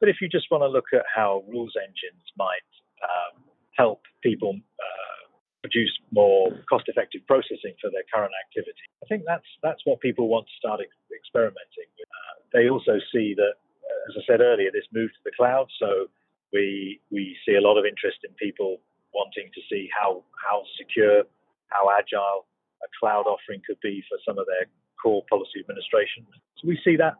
But 0.00 0.08
if 0.08 0.20
you 0.20 0.28
just 0.28 0.46
want 0.50 0.62
to 0.62 0.68
look 0.68 0.90
at 0.94 1.04
how 1.08 1.42
rules 1.48 1.74
engines 1.76 2.24
might 2.38 2.66
um, 3.02 3.42
help 3.76 4.02
people 4.22 4.54
uh, 4.54 5.18
produce 5.62 5.90
more 6.10 6.50
cost-effective 6.70 7.22
processing 7.26 7.74
for 7.80 7.90
their 7.90 8.06
current 8.12 8.32
activity. 8.46 8.86
I 9.02 9.06
think 9.06 9.22
that's 9.26 9.46
that's 9.62 9.82
what 9.84 10.00
people 10.00 10.28
want 10.28 10.46
to 10.46 10.54
start 10.58 10.80
ex- 10.80 11.10
experimenting 11.10 11.88
with. 11.98 12.08
Uh, 12.08 12.34
they 12.54 12.70
also 12.70 12.98
see 13.12 13.34
that, 13.34 13.54
uh, 13.58 14.10
as 14.10 14.14
I 14.18 14.22
said 14.26 14.40
earlier, 14.40 14.70
this 14.70 14.86
move 14.94 15.10
to 15.10 15.22
the 15.24 15.34
cloud. 15.34 15.66
So 15.78 16.10
we 16.52 17.00
we 17.10 17.36
see 17.46 17.54
a 17.54 17.62
lot 17.62 17.78
of 17.78 17.84
interest 17.84 18.22
in 18.22 18.34
people 18.34 18.80
wanting 19.14 19.50
to 19.54 19.60
see 19.70 19.90
how 19.90 20.22
how 20.38 20.62
secure, 20.78 21.26
how 21.68 21.90
agile 21.90 22.46
a 22.82 22.88
cloud 22.98 23.26
offering 23.26 23.62
could 23.66 23.80
be 23.82 24.02
for 24.08 24.18
some 24.26 24.38
of 24.38 24.46
their 24.46 24.66
core 25.02 25.26
policy 25.28 25.58
administration. 25.58 26.26
So 26.58 26.66
we 26.66 26.78
see 26.82 26.96
that 26.96 27.14
that 27.14 27.18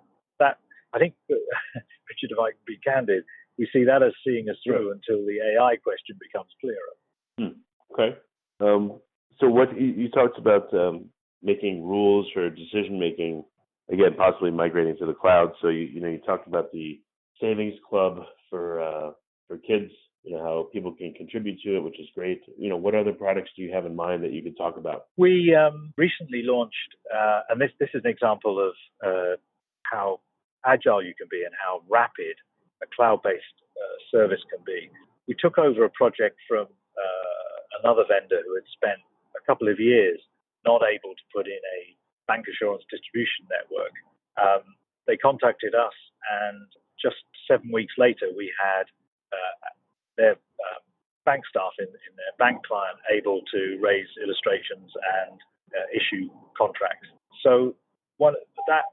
I 0.94 0.98
think 0.98 1.14
Richard, 1.29 2.31
if 2.31 2.38
I 2.38 2.51
can 2.53 2.64
be 2.66 2.79
candid, 2.85 3.24
we 3.59 3.68
see 3.72 3.85
that 3.85 4.03
as 4.03 4.12
seeing 4.24 4.48
us 4.48 4.57
through 4.64 4.92
until 4.92 5.24
the 5.27 5.38
AI 5.42 5.77
question 5.77 6.16
becomes 6.20 6.51
clearer. 6.61 6.94
Hmm. 7.38 7.59
Okay. 7.92 8.16
Um, 8.61 9.01
so 9.40 9.48
what 9.48 9.79
you, 9.79 9.87
you 9.87 10.11
talked 10.11 10.38
about 10.38 10.72
um, 10.74 11.07
making 11.42 11.85
rules 11.85 12.27
for 12.33 12.48
decision 12.51 12.98
making, 12.98 13.44
again, 13.90 14.14
possibly 14.16 14.51
migrating 14.51 14.96
to 14.98 15.07
the 15.07 15.14
cloud. 15.14 15.53
So 15.61 15.68
you, 15.68 15.81
you 15.81 16.01
know 16.01 16.09
you 16.09 16.18
talked 16.18 16.46
about 16.46 16.72
the 16.72 17.01
savings 17.40 17.74
club 17.88 18.20
for 18.51 18.81
uh, 18.81 19.11
for 19.46 19.59
kids. 19.59 19.90
You 20.24 20.37
know 20.37 20.42
how 20.42 20.68
people 20.72 20.92
can 20.92 21.14
contribute 21.14 21.61
to 21.62 21.77
it, 21.77 21.81
which 21.81 21.98
is 22.01 22.07
great. 22.14 22.42
You 22.59 22.68
know 22.68 22.77
what 22.77 22.94
other 22.94 23.12
products 23.12 23.51
do 23.57 23.62
you 23.62 23.72
have 23.72 23.87
in 23.87 23.94
mind 23.94 24.22
that 24.24 24.33
you 24.33 24.42
could 24.42 24.57
talk 24.57 24.77
about? 24.77 25.07
We 25.16 25.55
um, 25.55 25.92
recently 25.96 26.42
launched, 26.44 26.74
uh, 27.14 27.40
and 27.51 27.61
this 27.61 27.70
this 27.79 27.90
is 27.94 28.03
an 28.05 28.11
example 28.11 28.59
of 28.61 28.74
uh, 29.07 29.37
how 29.85 30.20
agile 30.66 31.03
you 31.03 31.14
can 31.14 31.29
be 31.31 31.44
and 31.44 31.55
how 31.55 31.83
rapid 31.88 32.35
a 32.83 32.87
cloud-based 32.94 33.59
uh, 33.77 33.97
service 34.11 34.42
can 34.51 34.62
be. 34.66 34.90
We 35.27 35.35
took 35.38 35.59
over 35.59 35.85
a 35.85 35.90
project 35.90 36.38
from 36.49 36.66
uh, 36.66 37.59
another 37.83 38.05
vendor 38.09 38.40
who 38.47 38.55
had 38.55 38.68
spent 38.73 39.01
a 39.37 39.42
couple 39.47 39.68
of 39.68 39.79
years 39.79 40.18
not 40.66 40.83
able 40.83 41.14
to 41.14 41.25
put 41.35 41.47
in 41.47 41.61
a 41.79 41.81
bank 42.27 42.47
assurance 42.51 42.85
distribution 42.90 43.47
network. 43.49 43.94
Um, 44.37 44.64
they 45.07 45.16
contacted 45.16 45.75
us, 45.75 45.97
and 46.29 46.68
just 47.01 47.16
seven 47.49 47.73
weeks 47.73 47.94
later, 47.97 48.29
we 48.37 48.53
had 48.59 48.85
uh, 49.33 49.73
their 50.16 50.37
um, 50.37 50.83
bank 51.25 51.44
staff 51.49 51.73
in, 51.79 51.88
in, 51.88 52.12
their 52.16 52.35
bank 52.38 52.61
client 52.66 52.99
able 53.09 53.40
to 53.53 53.79
raise 53.81 54.09
illustrations 54.23 54.92
and 55.25 55.37
uh, 55.73 55.87
issue 55.94 56.29
contracts. 56.57 57.09
So 57.42 57.75
one, 58.18 58.35
that 58.66 58.85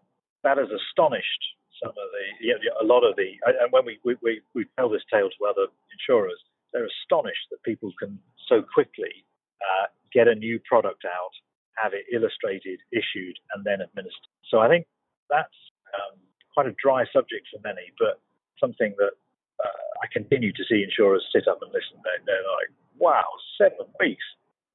that 0.45 0.62
has 0.62 0.69
astonished 0.69 1.43
some 1.81 1.91
of 1.91 2.08
the 2.13 2.53
a 2.79 2.86
lot 2.86 3.03
of 3.03 3.17
the 3.17 3.36
and 3.43 3.67
when 3.71 3.84
we, 3.84 3.99
we, 4.05 4.41
we 4.53 4.65
tell 4.77 4.88
this 4.88 5.03
tale 5.12 5.27
to 5.27 5.41
other 5.45 5.67
insurers, 5.91 6.39
they're 6.71 6.88
astonished 6.88 7.49
that 7.51 7.62
people 7.63 7.91
can 7.99 8.17
so 8.47 8.62
quickly 8.62 9.25
uh, 9.60 9.88
get 10.13 10.27
a 10.27 10.36
new 10.36 10.60
product 10.63 11.03
out, 11.03 11.34
have 11.75 11.93
it 11.93 12.05
illustrated, 12.13 12.79
issued, 12.93 13.36
and 13.53 13.65
then 13.65 13.81
administered. 13.81 14.31
So 14.47 14.60
I 14.60 14.69
think 14.69 14.88
that's 15.29 15.58
um, 15.97 16.15
quite 16.53 16.67
a 16.67 16.75
dry 16.81 17.03
subject 17.12 17.49
for 17.51 17.60
many, 17.65 17.91
but 17.99 18.21
something 18.60 18.93
that 18.97 19.12
uh, 19.60 19.84
I 20.03 20.08
continue 20.13 20.53
to 20.53 20.63
see 20.69 20.84
insurers 20.84 21.25
sit 21.34 21.47
up 21.47 21.60
and 21.62 21.71
listen. 21.73 21.99
They're, 22.03 22.23
they're 22.25 22.47
like, 22.55 22.71
wow, 22.97 23.25
seven 23.58 23.88
weeks. 23.99 24.23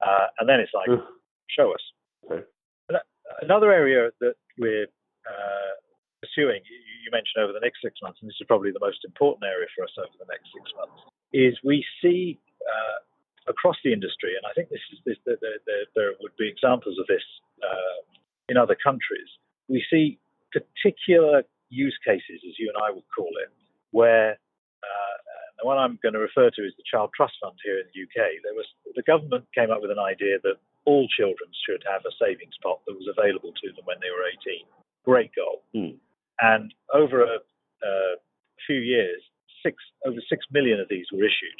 Uh, 0.05 0.27
and 0.39 0.49
then 0.49 0.59
it's 0.59 0.73
like, 0.73 0.89
show 1.49 1.73
us. 1.73 1.83
Okay. 2.29 2.43
Another 3.41 3.71
area 3.71 4.11
that 4.19 4.35
we're 4.57 4.87
uh, 5.27 5.73
pursuing, 6.21 6.61
you 6.65 7.09
mentioned 7.11 7.41
over 7.41 7.53
the 7.53 7.63
next 7.63 7.81
six 7.81 7.97
months, 8.01 8.21
and 8.21 8.29
this 8.29 8.37
is 8.39 8.47
probably 8.47 8.71
the 8.71 8.83
most 8.83 9.01
important 9.05 9.43
area 9.43 9.67
for 9.73 9.83
us 9.83 9.93
over 9.97 10.13
the 10.21 10.29
next 10.29 10.53
six 10.53 10.69
months, 10.77 11.01
is 11.33 11.57
we 11.65 11.83
see 12.01 12.37
uh, 12.61 12.99
across 13.49 13.77
the 13.83 13.91
industry, 13.91 14.37
and 14.37 14.45
I 14.45 14.53
think 14.53 14.69
this 14.69 14.83
is 14.93 14.99
this, 15.05 15.17
there, 15.25 15.37
there, 15.41 15.85
there 15.95 16.11
would 16.21 16.35
be 16.37 16.47
examples 16.47 16.97
of 17.01 17.07
this 17.07 17.25
uh, 17.65 17.97
in 18.49 18.57
other 18.57 18.77
countries. 18.77 19.27
We 19.67 19.83
see 19.89 20.21
particular 20.53 21.43
use 21.69 21.97
cases, 22.05 22.43
as 22.45 22.59
you 22.59 22.69
and 22.69 22.77
I 22.77 22.91
would 22.91 23.07
call 23.09 23.31
it, 23.41 23.49
where 23.91 24.37
uh, 24.83 25.17
the 25.61 25.65
one 25.65 25.77
I'm 25.77 25.97
going 26.01 26.13
to 26.13 26.21
refer 26.21 26.49
to 26.49 26.61
is 26.61 26.73
the 26.77 26.85
Child 26.85 27.11
Trust 27.15 27.37
Fund 27.41 27.57
here 27.63 27.79
in 27.79 27.87
the 27.89 27.97
UK. 28.05 28.41
There 28.43 28.57
was 28.57 28.67
the 28.93 29.05
government 29.05 29.45
came 29.55 29.71
up 29.71 29.81
with 29.81 29.91
an 29.91 30.01
idea 30.01 30.37
that 30.43 30.57
all 30.85 31.07
children 31.13 31.49
should 31.65 31.85
have 31.85 32.01
a 32.05 32.13
savings 32.17 32.57
pot 32.61 32.81
that 32.85 32.97
was 32.97 33.07
available 33.07 33.53
to 33.53 33.67
them 33.73 33.85
when 33.85 34.01
they 34.01 34.09
were 34.09 34.25
18. 34.25 34.65
Great 35.05 35.31
goal. 35.35 35.63
Mm. 35.75 35.97
And 36.39 36.73
over 36.93 37.23
a, 37.23 37.37
uh, 37.81 38.15
few 38.65 38.77
years, 38.77 39.21
six 39.63 39.77
over 40.05 40.21
six 40.29 40.45
million 40.51 40.79
of 40.79 40.87
these 40.89 41.05
were 41.11 41.25
issued. 41.25 41.59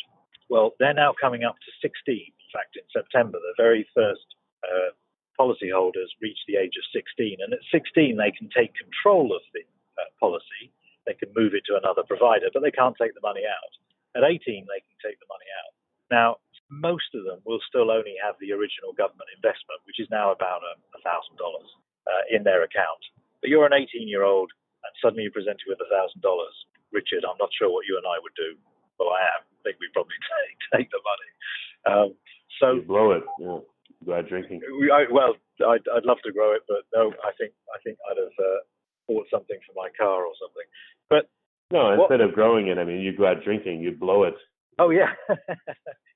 Well, 0.50 0.76
they're 0.80 0.94
now 0.94 1.14
coming 1.20 1.44
up 1.44 1.56
to 1.56 1.72
16. 1.82 2.14
In 2.14 2.50
fact, 2.54 2.76
in 2.76 2.86
September, 2.92 3.40
the 3.40 3.56
very 3.58 3.88
first 3.96 4.28
uh, 4.68 4.92
policyholders 5.40 6.12
reach 6.22 6.38
the 6.46 6.60
age 6.60 6.76
of 6.76 6.86
16, 6.94 7.40
and 7.40 7.54
at 7.54 7.64
16 7.72 8.18
they 8.18 8.32
can 8.36 8.50
take 8.52 8.76
control 8.76 9.34
of 9.34 9.42
the 9.56 9.64
uh, 9.98 10.12
policy. 10.20 10.70
They 11.08 11.16
can 11.16 11.32
move 11.34 11.56
it 11.56 11.64
to 11.72 11.80
another 11.80 12.04
provider, 12.04 12.54
but 12.54 12.62
they 12.62 12.72
can't 12.72 12.96
take 13.00 13.16
the 13.16 13.26
money 13.26 13.48
out. 13.48 13.74
At 14.14 14.28
18, 14.28 14.38
they 14.68 14.84
can 14.84 14.98
take 15.02 15.18
the 15.18 15.32
money 15.32 15.50
out. 15.64 15.72
Now, 16.12 16.30
most 16.70 17.16
of 17.16 17.24
them 17.24 17.40
will 17.48 17.64
still 17.64 17.90
only 17.90 18.16
have 18.20 18.36
the 18.40 18.52
original 18.52 18.92
government 18.94 19.32
investment, 19.34 19.82
which 19.88 20.00
is 20.00 20.12
now 20.12 20.32
about 20.32 20.62
a 20.68 21.00
thousand 21.02 21.40
dollars 21.40 21.68
uh, 22.08 22.24
in 22.30 22.44
their 22.44 22.64
account. 22.64 23.02
But 23.42 23.50
you're 23.50 23.66
an 23.66 23.74
18 23.74 24.08
year 24.08 24.24
old, 24.24 24.52
and 24.86 24.94
suddenly 25.02 25.24
you're 25.24 25.36
presented 25.36 25.66
with 25.68 25.82
a 25.82 25.90
thousand 25.90 26.22
dollars 26.22 26.54
Richard, 26.92 27.24
I'm 27.24 27.40
not 27.40 27.50
sure 27.56 27.72
what 27.72 27.88
you 27.88 27.98
and 27.98 28.06
I 28.06 28.20
would 28.22 28.36
do. 28.36 28.56
Well, 29.00 29.10
I 29.10 29.40
am. 29.40 29.42
I 29.42 29.60
think 29.64 29.80
we 29.80 29.88
probably 29.96 30.20
take, 30.32 30.60
take 30.76 30.90
the 30.92 31.02
money. 31.02 31.30
Um, 31.88 32.10
so 32.60 32.68
you 32.76 32.84
blow 32.84 33.12
it. 33.16 33.24
Yeah. 33.40 33.60
Glad 34.06 34.28
drinking. 34.30 34.62
We, 34.80 34.92
I, 34.92 35.06
well, 35.12 35.36
I'd, 35.62 35.86
I'd 35.94 36.06
love 36.06 36.18
to 36.26 36.32
grow 36.32 36.54
it, 36.54 36.64
but 36.68 36.84
no, 36.94 37.14
I 37.24 37.32
think 37.38 37.54
I 37.70 37.78
think 37.84 37.98
I'd 38.10 38.18
have 38.18 38.34
uh, 38.40 38.62
bought 39.08 39.28
something 39.30 39.58
for 39.66 39.74
my 39.76 39.90
car 39.98 40.26
or 40.26 40.34
something. 40.42 40.66
But 41.10 41.30
no, 41.72 41.94
instead 41.94 42.20
what, 42.20 42.30
of 42.30 42.34
growing 42.34 42.68
it, 42.68 42.80
I 42.80 42.84
mean, 42.84 43.02
you 43.02 43.16
go 43.16 43.28
out 43.28 43.44
drinking, 43.44 43.82
you 43.82 43.92
blow 43.92 44.24
it. 44.24 44.34
Oh 44.80 44.90
yeah, 44.90 45.14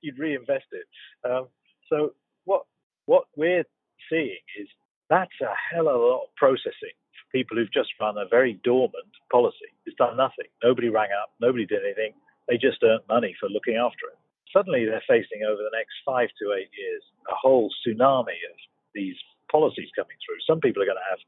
you'd 0.02 0.18
reinvest 0.18 0.66
it. 0.72 0.86
Um, 1.28 1.46
so 1.88 2.14
what 2.44 2.62
what 3.06 3.24
we're 3.36 3.64
seeing 4.10 4.42
is 4.60 4.66
that's 5.08 5.38
a 5.40 5.54
hell 5.70 5.88
of 5.88 5.94
a 5.94 6.04
lot 6.04 6.24
of 6.24 6.34
processing 6.36 6.96
people 7.32 7.56
who've 7.56 7.72
just 7.72 7.90
run 8.00 8.18
a 8.18 8.28
very 8.28 8.60
dormant 8.64 9.12
policy. 9.30 9.70
It's 9.84 9.96
done 9.96 10.16
nothing. 10.16 10.48
Nobody 10.62 10.88
rang 10.88 11.10
up. 11.10 11.30
Nobody 11.40 11.66
did 11.66 11.84
anything. 11.84 12.12
They 12.48 12.56
just 12.56 12.82
earned 12.82 13.06
money 13.08 13.34
for 13.40 13.48
looking 13.48 13.76
after 13.76 14.06
it. 14.10 14.18
Suddenly 14.52 14.86
they're 14.86 15.04
facing 15.08 15.42
over 15.42 15.58
the 15.58 15.74
next 15.74 15.94
five 16.06 16.30
to 16.40 16.54
eight 16.54 16.70
years 16.72 17.02
a 17.28 17.34
whole 17.34 17.70
tsunami 17.82 18.38
of 18.50 18.56
these 18.94 19.16
policies 19.50 19.90
coming 19.96 20.16
through. 20.22 20.38
Some 20.46 20.60
people 20.60 20.82
are 20.82 20.86
going 20.86 21.02
to 21.02 21.10
have 21.10 21.20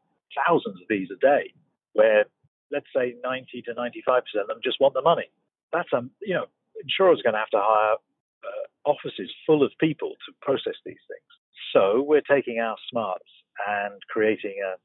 thousands 0.47 0.81
of 0.81 0.89
these 0.89 1.09
a 1.11 1.19
day, 1.19 1.53
where 1.93 2.25
let's 2.71 2.87
say 2.95 3.17
90 3.23 3.63
to 3.63 3.75
95 3.75 4.23
percent 4.23 4.43
of 4.43 4.49
them 4.49 4.61
just 4.63 4.81
want 4.81 4.95
the 4.95 5.03
money. 5.03 5.29
That's 5.73 5.93
a 5.93 6.07
you 6.23 6.35
know 6.35 6.47
insurers 6.81 7.21
are 7.21 7.27
going 7.27 7.39
to 7.39 7.45
have 7.45 7.55
to 7.59 7.63
hire 7.63 7.99
uh, 8.47 8.65
offices 8.89 9.31
full 9.47 9.63
of 9.63 9.73
people 9.81 10.15
to 10.27 10.33
process 10.41 10.79
these 10.87 11.03
things. 11.11 11.31
So 11.75 12.01
we're 12.01 12.25
taking 12.25 12.61
our 12.61 12.77
smarts 12.91 13.29
and 13.67 14.01
creating 14.09 14.57
a 14.65 14.79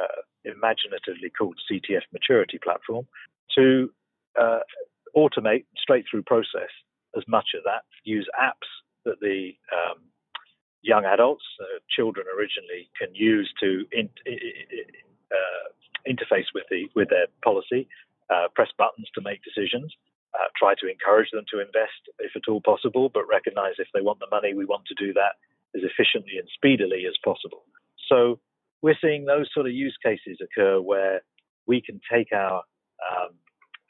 uh, 0.00 0.22
imaginatively 0.44 1.30
called 1.30 1.56
CTF 1.70 2.02
maturity 2.12 2.58
platform 2.62 3.06
to 3.56 3.90
uh, 4.40 4.60
automate 5.16 5.64
straight 5.76 6.04
through 6.10 6.22
process 6.22 6.70
as 7.16 7.24
much 7.28 7.48
of 7.56 7.64
that. 7.64 7.82
Use 8.04 8.28
apps 8.40 8.68
that 9.04 9.20
the 9.20 9.52
um, 9.72 9.98
young 10.82 11.04
adults, 11.04 11.44
uh, 11.60 11.78
children 11.88 12.26
originally, 12.36 12.88
can 12.98 13.14
use 13.14 13.52
to 13.60 13.84
in, 13.92 14.08
uh, 15.30 15.66
interface 16.08 16.46
with 16.54 16.64
the 16.70 16.88
with 16.94 17.08
their 17.10 17.26
policy, 17.42 17.88
uh, 18.30 18.48
press 18.54 18.70
buttons 18.78 19.08
to 19.14 19.20
make 19.20 19.40
decisions, 19.42 19.92
uh, 20.34 20.46
try 20.56 20.74
to 20.80 20.88
encourage 20.88 21.30
them 21.32 21.44
to 21.52 21.60
invest 21.60 22.00
if 22.20 22.32
at 22.36 22.48
all 22.48 22.60
possible, 22.60 23.08
but 23.08 23.26
recognize 23.28 23.74
if 23.78 23.88
they 23.92 24.00
want 24.00 24.18
the 24.20 24.30
money, 24.30 24.54
we 24.54 24.64
want 24.64 24.84
to 24.86 24.94
do 24.94 25.12
that 25.12 25.36
as 25.74 25.82
efficiently 25.82 26.38
and 26.38 26.48
speedily 26.54 27.04
as 27.06 27.14
possible. 27.24 27.64
So 28.08 28.40
we're 28.82 28.98
seeing 29.02 29.24
those 29.24 29.48
sort 29.52 29.66
of 29.66 29.72
use 29.72 29.96
cases 30.02 30.38
occur 30.40 30.80
where 30.80 31.22
we 31.66 31.80
can 31.80 32.00
take 32.12 32.32
our 32.32 32.62
um, 33.04 33.34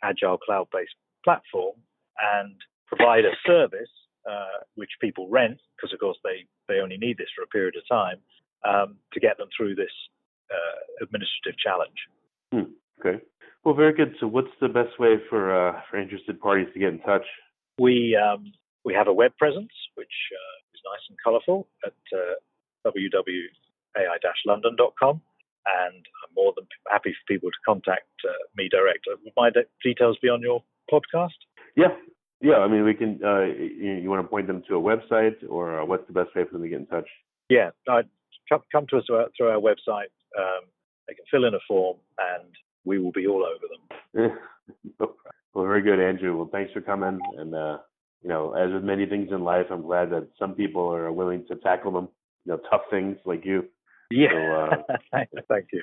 agile 0.02 0.38
cloud-based 0.38 0.94
platform 1.24 1.76
and 2.38 2.54
provide 2.86 3.24
a 3.24 3.32
service 3.46 3.90
uh, 4.28 4.64
which 4.74 4.90
people 5.00 5.28
rent 5.28 5.58
because 5.76 5.92
of 5.92 6.00
course 6.00 6.18
they, 6.24 6.44
they 6.68 6.80
only 6.80 6.98
need 6.98 7.16
this 7.18 7.28
for 7.34 7.42
a 7.42 7.46
period 7.46 7.74
of 7.76 7.82
time 7.88 8.18
um, 8.68 8.96
to 9.12 9.20
get 9.20 9.38
them 9.38 9.48
through 9.56 9.74
this 9.74 9.92
uh, 10.50 11.04
administrative 11.04 11.58
challenge. 11.58 11.96
Hmm. 12.52 12.72
Okay. 13.00 13.22
Well, 13.64 13.74
very 13.74 13.92
good. 13.92 14.14
So, 14.20 14.26
what's 14.26 14.52
the 14.60 14.68
best 14.68 14.98
way 14.98 15.16
for 15.28 15.52
uh, 15.52 15.80
for 15.90 15.98
interested 15.98 16.40
parties 16.40 16.68
to 16.74 16.80
get 16.80 16.88
in 16.90 17.00
touch? 17.00 17.24
We 17.78 18.16
um, 18.16 18.52
we 18.84 18.94
have 18.94 19.06
a 19.06 19.12
web 19.12 19.36
presence 19.38 19.72
which 19.94 20.12
uh, 20.32 20.74
is 20.74 20.80
nice 20.84 21.04
and 21.08 21.18
colourful 21.22 21.66
at 21.84 21.92
uh, 22.12 22.34
www.ai-london.com, 23.96 25.20
and 25.66 25.94
I'm 25.94 26.34
more 26.34 26.52
than 26.56 26.66
happy 26.90 27.10
for 27.10 27.32
people 27.32 27.50
to 27.50 27.56
contact 27.66 28.08
uh, 28.28 28.32
me 28.56 28.68
directly. 28.70 29.14
Would 29.24 29.32
my 29.36 29.50
de- 29.50 29.66
details 29.82 30.18
be 30.22 30.28
on 30.28 30.40
your 30.42 30.62
podcast? 30.92 31.38
Yeah, 31.76 31.94
yeah. 32.40 32.56
I 32.56 32.68
mean, 32.68 32.84
we 32.84 32.94
can. 32.94 33.20
Uh, 33.24 33.40
you, 33.42 34.00
you, 34.02 34.10
want 34.10 34.24
to 34.24 34.28
point 34.28 34.46
them 34.46 34.62
to 34.68 34.76
a 34.76 34.80
website, 34.80 35.36
or 35.48 35.80
uh, 35.80 35.84
what's 35.84 36.06
the 36.06 36.12
best 36.12 36.34
way 36.34 36.44
for 36.44 36.52
them 36.52 36.62
to 36.62 36.68
get 36.68 36.80
in 36.80 36.86
touch? 36.86 37.08
Yeah, 37.48 37.70
come, 37.86 38.62
come 38.70 38.86
to 38.90 38.98
us 38.98 39.04
through 39.36 39.48
our 39.48 39.60
website. 39.60 40.12
Um, 40.38 40.64
they 41.08 41.14
can 41.14 41.24
fill 41.30 41.44
in 41.44 41.54
a 41.54 41.58
form, 41.66 41.98
and 42.18 42.48
we 42.84 42.98
will 42.98 43.12
be 43.12 43.26
all 43.26 43.44
over 43.44 44.28
them. 44.28 44.38
well, 45.54 45.64
very 45.64 45.82
good, 45.82 46.00
Andrew. 46.00 46.36
Well, 46.36 46.48
thanks 46.52 46.72
for 46.72 46.80
coming. 46.80 47.18
And 47.36 47.54
uh, 47.54 47.78
you 48.22 48.28
know, 48.28 48.52
as 48.54 48.72
with 48.72 48.84
many 48.84 49.06
things 49.06 49.28
in 49.30 49.42
life, 49.42 49.66
I'm 49.70 49.82
glad 49.82 50.10
that 50.10 50.28
some 50.38 50.54
people 50.54 50.92
are 50.92 51.10
willing 51.12 51.44
to 51.48 51.56
tackle 51.56 51.92
them. 51.92 52.08
You 52.44 52.52
know, 52.52 52.60
tough 52.70 52.82
things 52.90 53.16
like 53.24 53.44
you. 53.44 53.64
Yeah. 54.10 54.28
So, 54.30 54.94
uh, 55.12 55.24
Thank 55.48 55.68
you. 55.72 55.82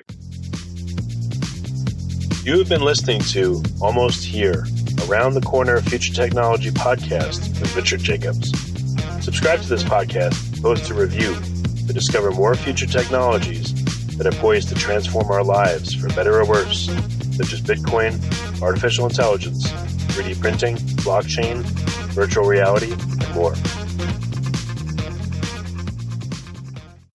You 2.44 2.58
have 2.58 2.68
been 2.68 2.82
listening 2.82 3.20
to 3.20 3.62
Almost 3.80 4.24
Here, 4.24 4.64
Around 5.08 5.34
the 5.34 5.40
Corner 5.40 5.80
Future 5.80 6.14
Technology 6.14 6.70
podcast 6.70 7.48
with 7.60 7.74
Richard 7.74 8.00
Jacobs. 8.00 8.50
Subscribe 9.24 9.60
to 9.60 9.68
this 9.68 9.82
podcast, 9.82 10.62
post 10.62 10.90
a 10.90 10.94
review 10.94 11.34
to 11.86 11.92
discover 11.92 12.30
more 12.30 12.54
future 12.54 12.86
technologies 12.86 13.74
that 14.16 14.26
are 14.26 14.38
poised 14.40 14.68
to 14.70 14.74
transform 14.74 15.30
our 15.30 15.44
lives 15.44 15.94
for 15.94 16.08
better 16.08 16.40
or 16.40 16.46
worse, 16.46 16.86
such 17.36 17.52
as 17.52 17.60
Bitcoin, 17.60 18.20
artificial 18.62 19.06
intelligence, 19.06 19.66
3D 20.12 20.40
printing, 20.40 20.76
blockchain, 20.76 21.62
virtual 22.12 22.44
reality, 22.44 22.92
and 22.92 23.34
more. 23.34 23.54